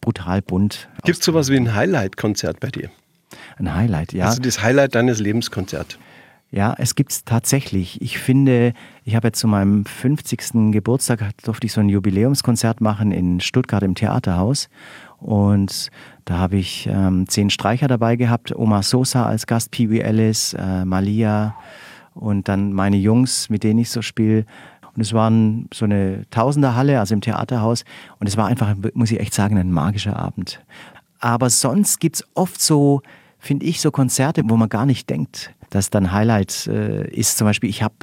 brutal 0.02 0.42
bunt. 0.42 0.90
Gibt 1.04 1.20
es 1.20 1.26
sowas 1.26 1.50
wie 1.50 1.58
ein 1.58 1.76
Highlight-Konzert 1.76 2.60
bei 2.60 2.70
dir? 2.70 2.90
Ein 3.58 3.74
Highlight, 3.74 4.14
ja. 4.14 4.26
Also 4.26 4.42
das 4.42 4.62
Highlight 4.62 4.96
deines 4.96 5.20
Lebenskonzert. 5.20 6.00
Ja, 6.54 6.76
es 6.78 6.96
gibt 6.96 7.12
es 7.14 7.24
tatsächlich. 7.24 8.02
Ich 8.02 8.20
finde, 8.20 8.74
ich 9.06 9.16
habe 9.16 9.30
jetzt 9.30 9.40
zu 9.40 9.48
meinem 9.48 9.86
50. 9.86 10.72
Geburtstag 10.72 11.24
durfte 11.44 11.66
ich 11.66 11.72
so 11.72 11.80
ein 11.80 11.88
Jubiläumskonzert 11.88 12.82
machen 12.82 13.14
in 13.14 13.40
Stuttgart 13.40 13.84
im 13.84 13.96
Theaterhaus. 13.96 14.68
Und 15.18 15.90
da 16.26 16.40
habe 16.40 16.58
ich 16.58 16.90
ähm, 16.92 17.26
zehn 17.30 17.52
Streicher 17.52 17.88
dabei 17.88 18.18
gehabt, 18.18 18.54
Oma 18.54 18.84
Sosa 18.84 19.26
als 19.26 19.48
Gast, 19.48 19.72
Pee 19.72 19.90
Wee 19.90 20.02
Ellis, 20.02 20.54
äh, 20.54 20.84
Malia 20.84 21.56
und 22.14 22.48
dann 22.48 22.74
meine 22.74 22.98
Jungs, 22.98 23.50
mit 23.50 23.64
denen 23.64 23.80
ich 23.80 23.90
so 23.90 24.02
spiele. 24.02 24.46
Und 24.96 25.02
es 25.02 25.14
waren 25.14 25.68
so 25.74 25.86
eine 25.86 26.26
Tausenderhalle, 26.32 27.00
also 27.00 27.14
im 27.14 27.22
Theaterhaus. 27.22 27.86
Und 28.20 28.28
es 28.28 28.36
war 28.36 28.48
einfach, 28.48 28.76
muss 28.94 29.12
ich 29.12 29.20
echt 29.20 29.34
sagen, 29.34 29.58
ein 29.58 29.72
magischer 29.72 30.18
Abend. 30.18 30.62
Aber 31.20 31.50
sonst 31.50 32.00
gibt 32.00 32.18
es 32.18 32.28
oft 32.34 32.62
so, 32.62 33.02
finde 33.40 33.66
ich, 33.66 33.80
so 33.80 33.92
Konzerte, 33.92 34.44
wo 34.46 34.58
man 34.58 34.70
gar 34.70 34.86
nicht 34.86 35.10
denkt, 35.10 35.54
das 35.70 35.90
dann 35.90 36.12
Highlight 36.12 36.68
äh, 36.68 37.08
ist. 37.10 37.38
Zum 37.38 37.46
Beispiel, 37.48 37.70
ich 37.70 37.84
habe 37.84 37.96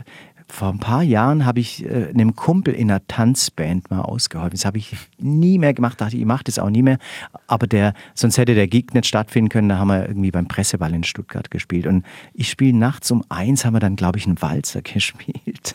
vor 0.51 0.69
ein 0.71 0.79
paar 0.79 1.03
Jahren 1.03 1.45
habe 1.45 1.61
ich 1.61 1.85
äh, 1.85 2.09
einem 2.09 2.35
Kumpel 2.35 2.75
in 2.75 2.91
einer 2.91 3.07
Tanzband 3.07 3.91
mal 3.91 4.01
ausgeholfen. 4.01 4.53
Das 4.53 4.65
habe 4.65 4.79
ich 4.79 4.97
nie 5.19 5.59
mehr 5.59 5.75
gemacht, 5.75 6.01
dachte 6.01 6.17
ich, 6.17 6.23
ich 6.23 6.27
mache 6.27 6.45
das 6.45 6.59
auch 6.59 6.71
nie 6.71 6.83
mehr. 6.83 6.99
Aber 7.47 7.67
der, 7.67 7.95
sonst 8.15 8.39
hätte 8.39 8.55
der 8.55 8.67
Gig 8.67 8.95
nicht 8.95 9.07
stattfinden 9.07 9.51
können. 9.51 9.69
Da 9.69 9.79
haben 9.79 9.89
wir 9.89 10.09
irgendwie 10.09 10.31
beim 10.31 10.49
Presseball 10.49 10.95
in 10.95 11.05
Stuttgart 11.05 11.51
gespielt. 11.51 11.87
Und 11.87 12.05
ich 12.33 12.49
spiele 12.49 12.77
nachts 12.77 13.11
um 13.11 13.23
eins, 13.29 13.65
haben 13.65 13.75
wir 13.75 13.81
dann, 13.81 13.97
glaube 13.97 14.19
ich, 14.19 14.27
einen 14.27 14.41
Walzer 14.41 14.83
gespielt. 14.83 15.75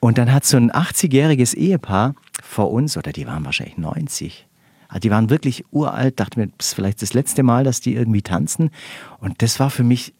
Und 0.00 0.18
dann 0.18 0.32
hat 0.32 0.44
so 0.44 0.56
ein 0.56 0.70
80-jähriges 0.70 1.54
Ehepaar 1.54 2.14
vor 2.42 2.70
uns, 2.70 2.96
oder 2.96 3.12
die 3.12 3.26
waren 3.26 3.44
wahrscheinlich 3.44 3.78
90, 3.78 4.46
also 4.88 5.00
die 5.00 5.10
waren 5.10 5.30
wirklich 5.30 5.64
uralt, 5.70 6.20
dachte 6.20 6.38
mir, 6.38 6.48
das 6.58 6.68
ist 6.68 6.74
vielleicht 6.74 7.00
das 7.00 7.14
letzte 7.14 7.42
Mal, 7.42 7.64
dass 7.64 7.80
die 7.80 7.94
irgendwie 7.94 8.20
tanzen. 8.20 8.70
Und 9.20 9.40
das 9.40 9.58
war 9.58 9.70
für 9.70 9.84
mich 9.84 10.12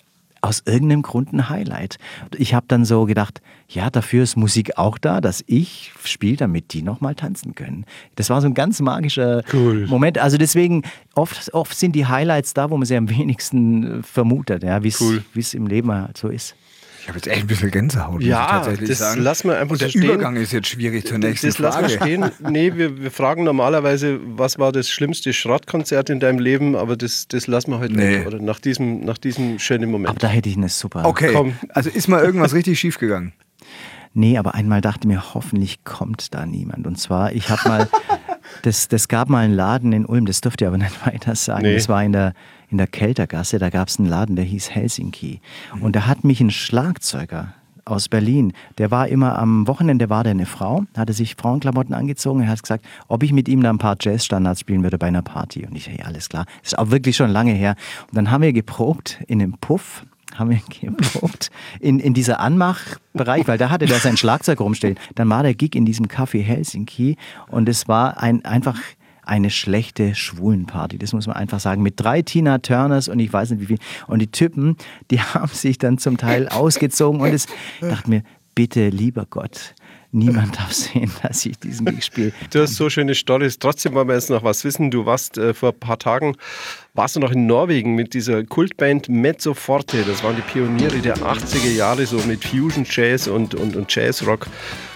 aus 0.42 0.62
irgendeinem 0.66 1.02
Grund 1.02 1.32
ein 1.32 1.48
Highlight. 1.48 1.98
Ich 2.36 2.52
habe 2.52 2.66
dann 2.68 2.84
so 2.84 3.06
gedacht, 3.06 3.40
ja, 3.68 3.88
dafür 3.90 4.24
ist 4.24 4.36
Musik 4.36 4.76
auch 4.76 4.98
da, 4.98 5.20
dass 5.20 5.42
ich 5.46 5.92
spiele, 6.04 6.36
damit 6.36 6.72
die 6.72 6.82
nochmal 6.82 7.14
tanzen 7.14 7.54
können. 7.54 7.86
Das 8.16 8.28
war 8.28 8.40
so 8.40 8.48
ein 8.48 8.54
ganz 8.54 8.80
magischer 8.80 9.42
cool. 9.52 9.86
Moment. 9.86 10.18
Also 10.18 10.36
deswegen, 10.36 10.82
oft, 11.14 11.54
oft 11.54 11.78
sind 11.78 11.94
die 11.94 12.06
Highlights 12.06 12.54
da, 12.54 12.70
wo 12.70 12.76
man 12.76 12.86
sie 12.86 12.96
am 12.96 13.08
wenigsten 13.08 14.00
äh, 14.00 14.02
vermutet, 14.02 14.64
ja, 14.64 14.82
wie 14.82 14.88
es 14.88 15.00
cool. 15.00 15.22
im 15.52 15.66
Leben 15.68 15.92
halt 15.92 16.18
so 16.18 16.28
ist. 16.28 16.56
Ich 17.02 17.08
habe 17.08 17.18
jetzt 17.18 17.26
echt 17.26 17.40
ein 17.40 17.46
bisschen 17.48 17.72
Gänsehaut. 17.72 18.22
Ja, 18.22 18.46
tatsächlich 18.46 18.90
das 18.90 18.98
sagen. 18.98 19.22
lassen 19.22 19.48
wir 19.48 19.58
einfach 19.58 19.72
Und 19.72 19.80
der 19.80 19.88
so. 19.88 19.98
Übergang 19.98 20.36
ist 20.36 20.52
jetzt 20.52 20.68
schwierig 20.68 21.04
zur 21.04 21.18
nächsten 21.18 21.48
das 21.48 21.56
Frage. 21.56 21.82
Das 21.82 21.96
lassen 21.96 22.08
wir 22.08 22.30
stehen. 22.30 22.52
Nee, 22.52 22.76
wir, 22.76 23.02
wir, 23.02 23.10
fragen 23.10 23.42
normalerweise, 23.42 24.20
was 24.24 24.60
war 24.60 24.70
das 24.70 24.88
schlimmste 24.88 25.32
Schrottkonzert 25.32 26.10
in 26.10 26.20
deinem 26.20 26.38
Leben, 26.38 26.76
aber 26.76 26.96
das, 26.96 27.26
das 27.26 27.48
lassen 27.48 27.72
wir 27.72 27.80
heute 27.80 27.94
nee. 27.94 28.18
nicht. 28.18 28.26
Oder 28.28 28.40
nach 28.40 28.60
diesem, 28.60 29.04
nach 29.04 29.18
diesem 29.18 29.58
schönen 29.58 29.90
Moment. 29.90 30.10
Aber 30.10 30.20
da 30.20 30.28
hätte 30.28 30.48
ich 30.48 30.56
eine 30.56 30.68
super. 30.68 31.04
Okay, 31.04 31.32
Komm. 31.32 31.54
also 31.70 31.90
ist 31.90 32.06
mal 32.06 32.22
irgendwas 32.22 32.54
richtig 32.54 32.78
schief 32.78 33.00
gegangen? 33.00 33.32
Nee, 34.14 34.36
aber 34.36 34.54
einmal 34.54 34.82
dachte 34.82 35.08
mir, 35.08 35.32
hoffentlich 35.32 35.84
kommt 35.84 36.34
da 36.34 36.44
niemand. 36.44 36.86
Und 36.86 36.98
zwar, 36.98 37.32
ich 37.32 37.48
habe 37.48 37.66
mal, 37.66 37.88
das, 38.62 38.88
das 38.88 39.08
gab 39.08 39.30
mal 39.30 39.42
einen 39.42 39.54
Laden 39.54 39.90
in 39.94 40.04
Ulm, 40.04 40.26
das 40.26 40.42
dürft 40.42 40.60
ihr 40.60 40.68
aber 40.68 40.76
nicht 40.76 41.06
weiter 41.06 41.34
sagen. 41.34 41.62
Nee. 41.62 41.76
Das 41.76 41.88
war 41.88 42.04
in 42.04 42.12
der, 42.12 42.34
in 42.72 42.78
der 42.78 42.86
Keltergasse, 42.86 43.58
da 43.58 43.70
gab 43.70 43.88
es 43.88 43.98
einen 43.98 44.08
Laden, 44.08 44.34
der 44.34 44.44
hieß 44.44 44.70
Helsinki. 44.70 45.40
Und 45.80 45.94
da 45.94 46.06
hat 46.06 46.24
mich 46.24 46.40
ein 46.40 46.50
Schlagzeuger 46.50 47.54
aus 47.84 48.08
Berlin, 48.08 48.52
der 48.78 48.90
war 48.90 49.08
immer 49.08 49.38
am 49.38 49.66
Wochenende, 49.66 50.08
war 50.08 50.24
der 50.24 50.32
eine 50.32 50.46
Frau, 50.46 50.84
hatte 50.96 51.12
sich 51.12 51.34
Frauenklamotten 51.34 51.94
angezogen, 51.94 52.42
er 52.42 52.48
hat 52.48 52.62
gesagt, 52.62 52.84
ob 53.08 53.22
ich 53.22 53.32
mit 53.32 53.48
ihm 53.48 53.62
da 53.62 53.70
ein 53.70 53.78
paar 53.78 53.96
Jazzstandards 54.00 54.60
spielen 54.60 54.82
würde 54.82 54.98
bei 54.98 55.08
einer 55.08 55.22
Party. 55.22 55.66
Und 55.66 55.76
ich, 55.76 55.86
ja, 55.86 56.04
alles 56.04 56.28
klar. 56.28 56.46
Das 56.62 56.72
ist 56.72 56.78
auch 56.78 56.90
wirklich 56.90 57.16
schon 57.16 57.30
lange 57.30 57.52
her. 57.52 57.74
Und 58.08 58.16
dann 58.16 58.30
haben 58.30 58.42
wir 58.42 58.52
geprobt 58.52 59.20
in 59.26 59.42
einem 59.42 59.54
Puff, 59.54 60.06
haben 60.34 60.50
wir 60.50 60.60
geprobt 60.80 61.50
in, 61.80 61.98
in 61.98 62.14
dieser 62.14 62.40
Anmachbereich, 62.40 63.48
weil 63.48 63.58
da 63.58 63.70
hatte 63.70 63.86
der 63.86 63.98
sein 63.98 64.16
Schlagzeug 64.16 64.60
rumstehen. 64.60 64.96
Dann 65.16 65.28
war 65.28 65.42
der 65.42 65.54
Gig 65.54 65.74
in 65.74 65.84
diesem 65.84 66.06
Café 66.06 66.40
Helsinki 66.40 67.16
und 67.48 67.68
es 67.68 67.88
war 67.88 68.22
ein 68.22 68.44
einfach 68.44 68.78
eine 69.22 69.50
schlechte 69.50 70.14
Schwulenparty. 70.14 70.98
Das 70.98 71.12
muss 71.12 71.26
man 71.26 71.36
einfach 71.36 71.60
sagen. 71.60 71.82
Mit 71.82 71.94
drei 72.00 72.22
Tina 72.22 72.58
Turners 72.58 73.08
und 73.08 73.18
ich 73.18 73.32
weiß 73.32 73.50
nicht 73.50 73.60
wie 73.60 73.66
viel. 73.66 73.78
Und 74.08 74.18
die 74.18 74.30
Typen, 74.30 74.76
die 75.10 75.20
haben 75.20 75.52
sich 75.52 75.78
dann 75.78 75.98
zum 75.98 76.16
Teil 76.16 76.48
ausgezogen 76.50 77.20
und 77.20 77.32
es 77.32 77.46
dachte 77.80 78.10
mir, 78.10 78.22
bitte, 78.54 78.88
lieber 78.88 79.26
Gott, 79.28 79.74
niemand 80.12 80.56
darf 80.58 80.72
sehen, 80.72 81.10
dass 81.22 81.44
ich 81.44 81.58
diesen 81.58 81.86
Weg 81.86 82.04
spiele. 82.04 82.32
Du 82.50 82.60
hast 82.60 82.76
so 82.76 82.88
schöne 82.88 83.14
Stories. 83.14 83.58
Trotzdem 83.58 83.94
wollen 83.94 84.08
wir 84.08 84.14
jetzt 84.14 84.30
noch 84.30 84.44
was 84.44 84.64
wissen. 84.64 84.90
Du 84.90 85.06
warst 85.06 85.38
äh, 85.38 85.54
vor 85.54 85.70
ein 85.70 85.78
paar 85.78 85.98
Tagen, 85.98 86.36
warst 86.94 87.16
du 87.16 87.20
noch 87.20 87.32
in 87.32 87.46
Norwegen 87.46 87.94
mit 87.94 88.14
dieser 88.14 88.44
Kultband 88.44 89.08
Mezzo 89.08 89.54
Forte. 89.54 90.04
Das 90.04 90.22
waren 90.22 90.36
die 90.36 90.42
Pioniere 90.42 90.98
der 90.98 91.16
80er 91.16 91.72
Jahre, 91.72 92.06
so 92.06 92.18
mit 92.18 92.44
Fusion 92.44 92.86
Jazz 92.88 93.26
und, 93.26 93.54
und, 93.54 93.76
und 93.76 93.94
Jazzrock. 93.94 94.46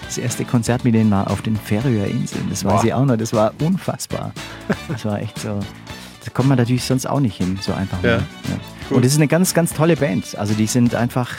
Das 0.05 0.18
erste 0.18 0.44
Konzert 0.44 0.85
mit 0.85 0.94
denen 0.94 1.11
war 1.11 1.31
auf 1.31 1.42
den 1.42 1.57
Färöer 1.57 2.07
Inseln. 2.07 2.46
Das 2.48 2.64
weiß 2.64 2.85
ich 2.85 2.94
auch 2.94 3.05
noch. 3.05 3.16
Das 3.16 3.33
war 3.33 3.52
unfassbar. 3.61 4.33
Das 4.88 5.05
war 5.05 5.20
echt 5.20 5.38
so. 5.40 5.59
Da 6.24 6.31
kommt 6.33 6.48
man 6.48 6.59
natürlich 6.59 6.85
sonst 6.85 7.07
auch 7.07 7.20
nicht 7.20 7.37
hin, 7.37 7.59
so 7.61 7.72
einfach. 7.72 8.02
Ja. 8.02 8.20
Cool. 8.88 8.96
Und 8.96 9.05
das 9.05 9.12
ist 9.12 9.18
eine 9.18 9.29
ganz, 9.29 9.55
ganz 9.55 9.72
tolle 9.72 9.96
Band. 9.96 10.37
Also 10.37 10.55
die 10.55 10.66
sind 10.66 10.94
einfach. 10.94 11.31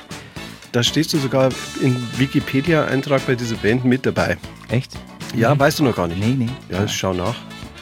Da 0.78 0.84
stehst 0.84 1.12
du 1.12 1.18
sogar 1.18 1.50
im 1.82 1.96
Wikipedia-Eintrag 2.20 3.26
bei 3.26 3.34
dieser 3.34 3.56
Band 3.56 3.84
mit 3.84 4.06
dabei. 4.06 4.38
Echt? 4.70 4.92
Ja, 5.36 5.52
nee. 5.52 5.60
weißt 5.60 5.80
du 5.80 5.86
noch 5.86 5.96
gar 5.96 6.08
nicht. 6.08 6.20
Nee, 6.20 6.36
nee. 6.38 6.50
Ja, 6.70 6.82
ja. 6.82 6.88
schau 6.88 7.14
nach. 7.14 7.34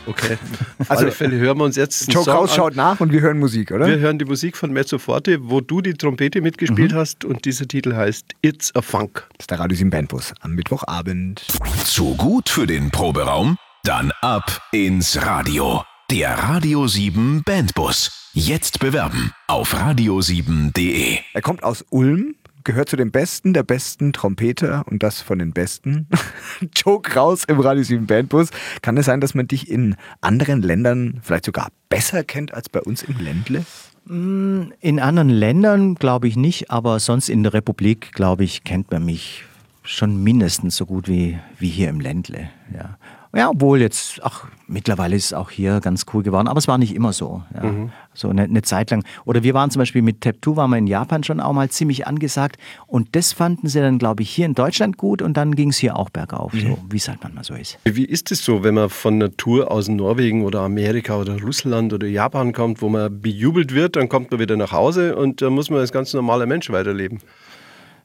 Okay. 0.05 0.37
Auf 0.79 0.89
also, 0.91 1.03
alle 1.03 1.11
Fälle 1.11 1.35
hören 1.35 1.57
wir 1.57 1.65
uns 1.65 1.75
jetzt. 1.75 2.09
Joe 2.13 2.23
Kraus 2.23 2.55
schaut 2.55 2.77
nach 2.77 3.01
und 3.01 3.11
wir 3.11 3.19
hören 3.19 3.37
Musik, 3.37 3.71
oder? 3.71 3.85
Wir 3.85 3.99
hören 3.99 4.17
die 4.17 4.23
Musik 4.23 4.55
von 4.55 4.71
Mezzo 4.71 4.97
Forte, 4.97 5.39
wo 5.41 5.59
du 5.59 5.81
die 5.81 5.95
Trompete 5.95 6.39
mitgespielt 6.39 6.93
mhm. 6.93 6.95
hast 6.95 7.25
und 7.25 7.43
dieser 7.43 7.67
Titel 7.67 7.93
heißt 7.93 8.27
It's 8.41 8.73
a 8.73 8.81
Funk. 8.81 9.27
Das 9.33 9.43
ist 9.43 9.51
der 9.51 9.59
Radio 9.59 9.75
7 9.75 9.89
Bandbus 9.89 10.33
am 10.39 10.55
Mittwochabend. 10.55 11.45
Zu 11.83 12.15
gut 12.15 12.47
für 12.47 12.65
den 12.65 12.91
Proberaum? 12.91 13.57
Dann 13.83 14.13
ab 14.21 14.61
ins 14.71 15.21
Radio. 15.21 15.83
Der 16.09 16.29
Radio 16.29 16.87
7 16.87 17.43
Bandbus. 17.45 18.31
Jetzt 18.33 18.79
bewerben 18.79 19.33
auf 19.47 19.73
radio7.de. 19.73 21.17
Er 21.33 21.41
kommt 21.41 21.63
aus 21.63 21.83
Ulm, 21.89 22.35
gehört 22.65 22.89
zu 22.89 22.97
den 22.97 23.11
Besten 23.11 23.53
der 23.53 23.63
besten 23.63 24.11
Trompeter 24.11 24.83
und 24.89 25.01
das 25.01 25.21
von 25.21 25.39
den 25.39 25.53
Besten. 25.53 26.07
Joe 26.75 27.01
Kraus 27.01 27.45
im 27.45 27.61
Radio 27.61 27.83
7 27.83 28.05
Bandbus. 28.05 28.49
Kann 28.81 28.97
es 28.97 29.05
sein, 29.05 29.21
dass 29.21 29.33
man 29.33 29.47
dich 29.47 29.69
in 29.69 29.95
anderen 30.19 30.61
Ländern 30.61 31.21
vielleicht 31.23 31.45
sogar 31.45 31.69
besser 31.87 32.25
kennt 32.25 32.53
als 32.53 32.67
bei 32.67 32.81
uns 32.81 33.03
im 33.03 33.17
Ländle? 33.19 33.65
In 34.07 34.99
anderen 34.99 35.29
Ländern 35.29 35.95
glaube 35.95 36.27
ich 36.27 36.35
nicht, 36.35 36.69
aber 36.69 36.99
sonst 36.99 37.29
in 37.29 37.43
der 37.43 37.53
Republik, 37.53 38.11
glaube 38.11 38.43
ich, 38.43 38.63
kennt 38.63 38.91
man 38.91 39.05
mich 39.05 39.45
schon 39.83 40.21
mindestens 40.23 40.75
so 40.75 40.85
gut 40.85 41.07
wie, 41.07 41.39
wie 41.57 41.69
hier 41.69 41.89
im 41.89 41.99
Ländle. 41.99 42.49
Ja. 42.73 42.97
Ja, 43.35 43.49
obwohl 43.49 43.81
jetzt, 43.81 44.21
ach, 44.23 44.45
mittlerweile 44.67 45.15
ist 45.15 45.25
es 45.25 45.33
auch 45.33 45.49
hier 45.49 45.81
ganz 45.81 46.05
cool 46.13 46.23
geworden, 46.23 46.47
aber 46.47 46.57
es 46.57 46.69
war 46.69 46.77
nicht 46.77 46.95
immer 46.95 47.11
so. 47.11 47.43
Ja. 47.53 47.63
Mhm. 47.63 47.91
So 48.13 48.29
eine, 48.29 48.43
eine 48.43 48.61
Zeit 48.61 48.91
lang. 48.91 49.03
Oder 49.25 49.43
wir 49.43 49.53
waren 49.53 49.69
zum 49.71 49.81
Beispiel 49.81 50.01
mit 50.01 50.23
Tap2, 50.25 50.55
waren 50.55 50.69
wir 50.71 50.77
in 50.77 50.87
Japan 50.87 51.21
schon 51.25 51.41
auch 51.41 51.51
mal 51.51 51.69
ziemlich 51.69 52.07
angesagt 52.07 52.57
und 52.87 53.13
das 53.13 53.33
fanden 53.33 53.67
sie 53.67 53.81
dann, 53.81 53.97
glaube 53.99 54.23
ich, 54.23 54.29
hier 54.29 54.45
in 54.45 54.53
Deutschland 54.55 54.95
gut 54.97 55.21
und 55.21 55.35
dann 55.35 55.53
ging 55.53 55.69
es 55.71 55.77
hier 55.77 55.97
auch 55.97 56.09
bergauf, 56.09 56.53
Mhm. 56.53 56.59
so 56.61 56.77
wie 56.89 56.95
es 56.95 57.09
halt 57.09 57.19
manchmal 57.23 57.43
so 57.43 57.55
ist. 57.55 57.77
Wie 57.83 58.05
ist 58.05 58.31
es 58.31 58.45
so, 58.45 58.63
wenn 58.63 58.75
man 58.75 58.89
von 58.89 59.17
Natur 59.17 59.69
aus 59.69 59.89
Norwegen 59.89 60.45
oder 60.45 60.61
Amerika 60.61 61.17
oder 61.17 61.37
Russland 61.41 61.91
oder 61.91 62.07
Japan 62.07 62.53
kommt, 62.53 62.81
wo 62.81 62.87
man 62.87 63.19
bejubelt 63.21 63.73
wird, 63.73 63.97
dann 63.97 64.07
kommt 64.07 64.31
man 64.31 64.39
wieder 64.39 64.55
nach 64.55 64.71
Hause 64.71 65.17
und 65.17 65.41
da 65.41 65.49
muss 65.49 65.69
man 65.69 65.79
als 65.79 65.91
ganz 65.91 66.13
normaler 66.13 66.45
Mensch 66.45 66.69
weiterleben. 66.69 67.19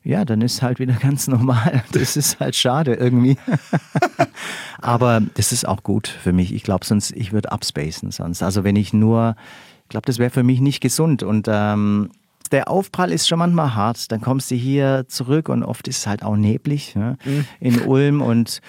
Ja, 0.02 0.24
dann 0.24 0.40
ist 0.40 0.62
halt 0.62 0.78
wieder 0.78 0.94
ganz 1.00 1.28
normal. 1.28 1.82
Das 1.92 2.16
ist 2.16 2.40
halt 2.40 2.56
schade 2.56 2.94
irgendwie. 2.94 3.36
Aber 4.80 5.20
das 5.34 5.52
ist 5.52 5.66
auch 5.66 5.82
gut 5.82 6.08
für 6.08 6.32
mich. 6.32 6.54
Ich 6.54 6.62
glaube, 6.62 6.86
sonst, 6.86 7.12
ich 7.12 7.32
würde 7.32 7.52
abspacen 7.52 8.10
sonst. 8.10 8.42
Also 8.42 8.64
wenn 8.64 8.76
ich 8.76 8.92
nur, 8.92 9.36
ich 9.84 9.88
glaube, 9.90 10.06
das 10.06 10.18
wäre 10.18 10.30
für 10.30 10.42
mich 10.42 10.60
nicht 10.60 10.80
gesund. 10.80 11.22
Und 11.22 11.46
ähm, 11.50 12.10
der 12.50 12.68
Aufprall 12.68 13.12
ist 13.12 13.28
schon 13.28 13.38
manchmal 13.38 13.74
hart. 13.74 14.10
Dann 14.10 14.20
kommst 14.20 14.50
du 14.50 14.54
hier 14.54 15.04
zurück 15.08 15.48
und 15.48 15.62
oft 15.62 15.86
ist 15.86 15.98
es 15.98 16.06
halt 16.06 16.22
auch 16.22 16.36
neblig 16.36 16.96
ne? 16.96 17.16
in 17.60 17.82
Ulm 17.82 18.22
und 18.22 18.60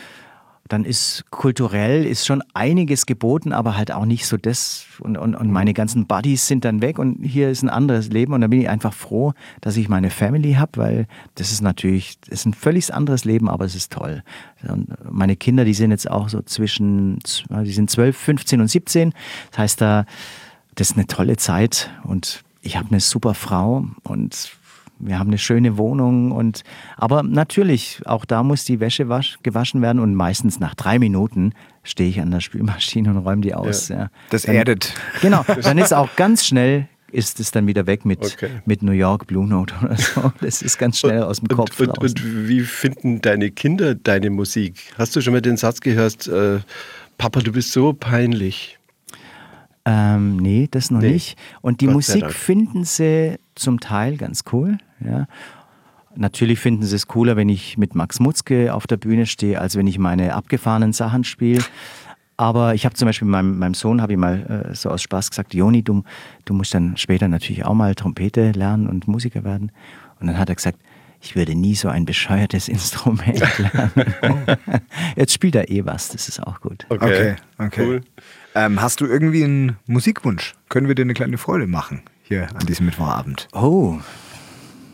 dann 0.71 0.85
ist 0.85 1.25
kulturell 1.31 2.05
ist 2.05 2.25
schon 2.25 2.41
einiges 2.53 3.05
geboten, 3.05 3.51
aber 3.51 3.75
halt 3.75 3.91
auch 3.91 4.05
nicht 4.05 4.25
so 4.25 4.37
das. 4.37 4.85
Und, 4.99 5.17
und, 5.17 5.35
und 5.35 5.51
meine 5.51 5.73
ganzen 5.73 6.07
Buddies 6.07 6.47
sind 6.47 6.63
dann 6.63 6.81
weg 6.81 6.97
und 6.97 7.21
hier 7.23 7.49
ist 7.49 7.61
ein 7.61 7.69
anderes 7.69 8.07
Leben. 8.07 8.31
Und 8.31 8.39
da 8.39 8.47
bin 8.47 8.61
ich 8.61 8.69
einfach 8.69 8.93
froh, 8.93 9.33
dass 9.59 9.75
ich 9.75 9.89
meine 9.89 10.09
Family 10.09 10.53
habe, 10.53 10.71
weil 10.77 11.07
das 11.35 11.51
ist 11.51 11.61
natürlich, 11.61 12.21
das 12.21 12.39
ist 12.39 12.45
ein 12.45 12.53
völlig 12.53 12.93
anderes 12.93 13.25
Leben, 13.25 13.49
aber 13.49 13.65
es 13.65 13.75
ist 13.75 13.91
toll. 13.91 14.23
Und 14.65 14.87
meine 15.11 15.35
Kinder, 15.35 15.65
die 15.65 15.73
sind 15.73 15.91
jetzt 15.91 16.09
auch 16.09 16.29
so 16.29 16.41
zwischen, 16.41 17.19
die 17.49 17.73
sind 17.73 17.89
12, 17.89 18.15
15 18.15 18.61
und 18.61 18.67
17. 18.69 19.13
Das 19.49 19.57
heißt, 19.59 19.81
da, 19.81 20.05
das 20.75 20.91
ist 20.91 20.97
eine 20.97 21.07
tolle 21.07 21.35
Zeit 21.35 21.89
und 22.05 22.45
ich 22.61 22.77
habe 22.77 22.87
eine 22.91 23.01
super 23.01 23.33
Frau 23.33 23.87
und 24.03 24.51
wir 25.03 25.19
haben 25.19 25.29
eine 25.29 25.37
schöne 25.37 25.77
Wohnung 25.77 26.31
und 26.31 26.63
aber 26.97 27.23
natürlich, 27.23 28.01
auch 28.05 28.25
da 28.25 28.43
muss 28.43 28.65
die 28.65 28.79
Wäsche 28.79 29.09
wasch, 29.09 29.37
gewaschen 29.43 29.81
werden 29.81 29.99
und 29.99 30.15
meistens 30.15 30.59
nach 30.59 30.75
drei 30.75 30.99
Minuten 30.99 31.53
stehe 31.83 32.09
ich 32.09 32.21
an 32.21 32.31
der 32.31 32.39
Spülmaschine 32.39 33.09
und 33.09 33.17
räume 33.17 33.41
die 33.41 33.53
aus. 33.53 33.89
Ja. 33.89 34.09
Das 34.29 34.43
Dann- 34.43 34.55
erdet. 34.55 34.93
Genau, 35.21 35.43
dann 35.63 35.77
ist 35.77 35.93
auch 35.93 36.15
ganz 36.15 36.45
schnell 36.45 36.87
ist 37.13 37.41
es 37.41 37.51
dann 37.51 37.67
wieder 37.67 37.87
weg 37.87 38.05
mit, 38.05 38.23
Okay. 38.23 38.49
mit 38.65 38.83
New 38.83 38.93
York 38.93 39.27
Blue 39.27 39.45
Note 39.45 39.73
oder 39.83 39.97
so. 39.97 40.31
Das 40.39 40.61
ist 40.61 40.77
ganz 40.77 40.97
schnell 40.97 41.23
aus 41.23 41.39
dem 41.41 41.49
Kopf 41.49 41.77
und, 41.81 41.89
und, 41.89 41.97
raus. 42.01 42.11
und 42.11 42.47
wie 42.47 42.61
finden 42.61 43.19
deine 43.21 43.51
Kinder 43.51 43.95
deine 43.95 44.29
Musik? 44.29 44.93
Hast 44.97 45.13
du 45.15 45.19
schon 45.21 45.33
mal 45.33 45.41
den 45.41 45.57
Satz 45.57 45.81
gehört, 45.81 46.27
äh, 46.29 46.59
Papa, 47.17 47.41
du 47.41 47.51
bist 47.51 47.73
so 47.73 47.91
peinlich? 47.91 48.77
Ähm, 49.83 50.37
nee, 50.37 50.67
das 50.71 50.91
noch 50.91 51.01
Nee. 51.01 51.11
nicht. 51.13 51.37
Und 51.61 51.81
die 51.81 51.87
Gott 51.87 51.95
Musik 51.95 52.31
finden 52.31 52.83
sie 52.85 53.35
zum 53.55 53.79
Teil 53.79 54.15
ganz 54.17 54.43
cool. 54.53 54.77
Ja. 55.05 55.27
Natürlich 56.15 56.59
finden 56.59 56.83
sie 56.83 56.95
es 56.95 57.07
cooler, 57.07 57.37
wenn 57.37 57.49
ich 57.49 57.77
mit 57.77 57.95
Max 57.95 58.19
Mutzke 58.19 58.73
auf 58.73 58.85
der 58.85 58.97
Bühne 58.97 59.25
stehe, 59.25 59.59
als 59.59 59.77
wenn 59.77 59.87
ich 59.87 59.97
meine 59.97 60.35
abgefahrenen 60.35 60.93
Sachen 60.93 61.23
spiele. 61.23 61.63
Aber 62.37 62.73
ich 62.73 62.85
habe 62.85 62.95
zum 62.95 63.05
Beispiel 63.05 63.27
meinem, 63.27 63.59
meinem 63.59 63.75
Sohn, 63.75 64.01
habe 64.01 64.13
ich 64.13 64.17
mal 64.17 64.67
äh, 64.71 64.75
so 64.75 64.89
aus 64.89 65.01
Spaß 65.03 65.29
gesagt, 65.29 65.53
Joni, 65.53 65.83
du, 65.83 66.03
du 66.45 66.53
musst 66.53 66.73
dann 66.73 66.97
später 66.97 67.27
natürlich 67.27 67.65
auch 67.65 67.75
mal 67.75 67.93
Trompete 67.95 68.51
lernen 68.51 68.87
und 68.87 69.07
Musiker 69.07 69.43
werden. 69.43 69.71
Und 70.19 70.27
dann 70.27 70.37
hat 70.37 70.49
er 70.49 70.55
gesagt, 70.55 70.79
ich 71.21 71.35
würde 71.35 71.55
nie 71.55 71.75
so 71.75 71.87
ein 71.87 72.05
bescheuertes 72.05 72.67
Instrument 72.67 73.39
lernen. 73.59 74.15
Jetzt 75.15 75.33
spielt 75.33 75.55
er 75.55 75.69
eh 75.69 75.85
was, 75.85 76.09
das 76.09 76.27
ist 76.27 76.41
auch 76.41 76.59
gut. 76.61 76.85
Okay, 76.89 77.35
okay. 77.59 77.85
Cool. 77.85 78.01
Ähm, 78.55 78.81
hast 78.81 79.01
du 79.01 79.05
irgendwie 79.05 79.43
einen 79.43 79.77
Musikwunsch? 79.85 80.55
Können 80.67 80.87
wir 80.87 80.95
dir 80.95 81.03
eine 81.03 81.13
kleine 81.13 81.37
Freude 81.37 81.67
machen 81.67 82.01
hier 82.23 82.49
an 82.55 82.65
diesem 82.65 82.87
Mittwochabend? 82.87 83.47
Oh, 83.53 83.99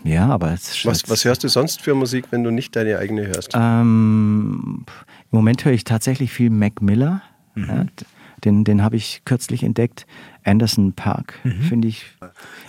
ja, 0.03 0.27
aber 0.27 0.53
es 0.53 0.85
Was, 0.85 1.09
was 1.09 1.25
hörst 1.25 1.43
du 1.43 1.47
sonst 1.47 1.81
für 1.81 1.95
Musik, 1.95 2.25
wenn 2.31 2.43
du 2.43 2.51
nicht 2.51 2.75
deine 2.75 2.97
eigene 2.99 3.27
hörst? 3.27 3.51
Ähm, 3.53 4.85
Im 5.31 5.37
Moment 5.37 5.63
höre 5.65 5.73
ich 5.73 5.83
tatsächlich 5.83 6.31
viel 6.31 6.49
Mac 6.49 6.81
Miller. 6.81 7.21
Ja, 7.55 7.83
d- 7.85 7.89
den 8.45 8.63
den 8.63 8.83
habe 8.83 8.95
ich 8.97 9.23
kürzlich 9.25 9.63
entdeckt. 9.63 10.05
Anderson 10.43 10.93
Park, 10.93 11.33
finde 11.67 11.87
ich. 11.87 12.05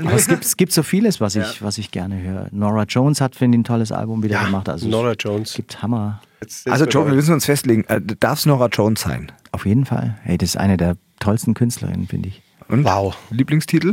Aber 0.00 0.14
es 0.14 0.26
gibt, 0.26 0.44
es 0.44 0.56
gibt 0.56 0.72
so 0.72 0.82
vieles, 0.82 1.20
was 1.20 1.36
ich, 1.36 1.62
was 1.62 1.76
ich 1.78 1.90
gerne 1.90 2.20
höre. 2.20 2.48
Nora 2.50 2.84
Jones 2.84 3.20
hat, 3.20 3.36
finde 3.36 3.56
ich, 3.56 3.60
ein 3.60 3.64
tolles 3.64 3.92
Album 3.92 4.22
wieder 4.22 4.42
gemacht. 4.42 4.68
Also 4.68 4.88
Nora 4.88 5.12
es 5.12 5.16
Jones. 5.20 5.52
gibt 5.54 5.82
Hammer. 5.82 6.20
Jetzt- 6.40 6.64
jetzt 6.66 6.72
Also 6.72 6.86
Joe, 6.86 7.06
wir 7.06 7.14
müssen 7.14 7.34
uns 7.34 7.44
festlegen, 7.44 7.84
äh, 7.84 8.00
darf 8.00 8.38
es 8.38 8.46
Nora 8.46 8.68
Jones 8.68 9.02
sein? 9.02 9.30
Auf 9.52 9.66
jeden 9.66 9.84
Fall. 9.84 10.18
Hey, 10.22 10.38
das 10.38 10.50
ist 10.50 10.56
eine 10.56 10.76
der 10.76 10.96
tollsten 11.20 11.52
Künstlerinnen, 11.54 12.06
finde 12.08 12.28
ich. 12.30 12.42
Und? 12.68 12.84
Wow. 12.84 13.16
Lieblingstitel? 13.30 13.92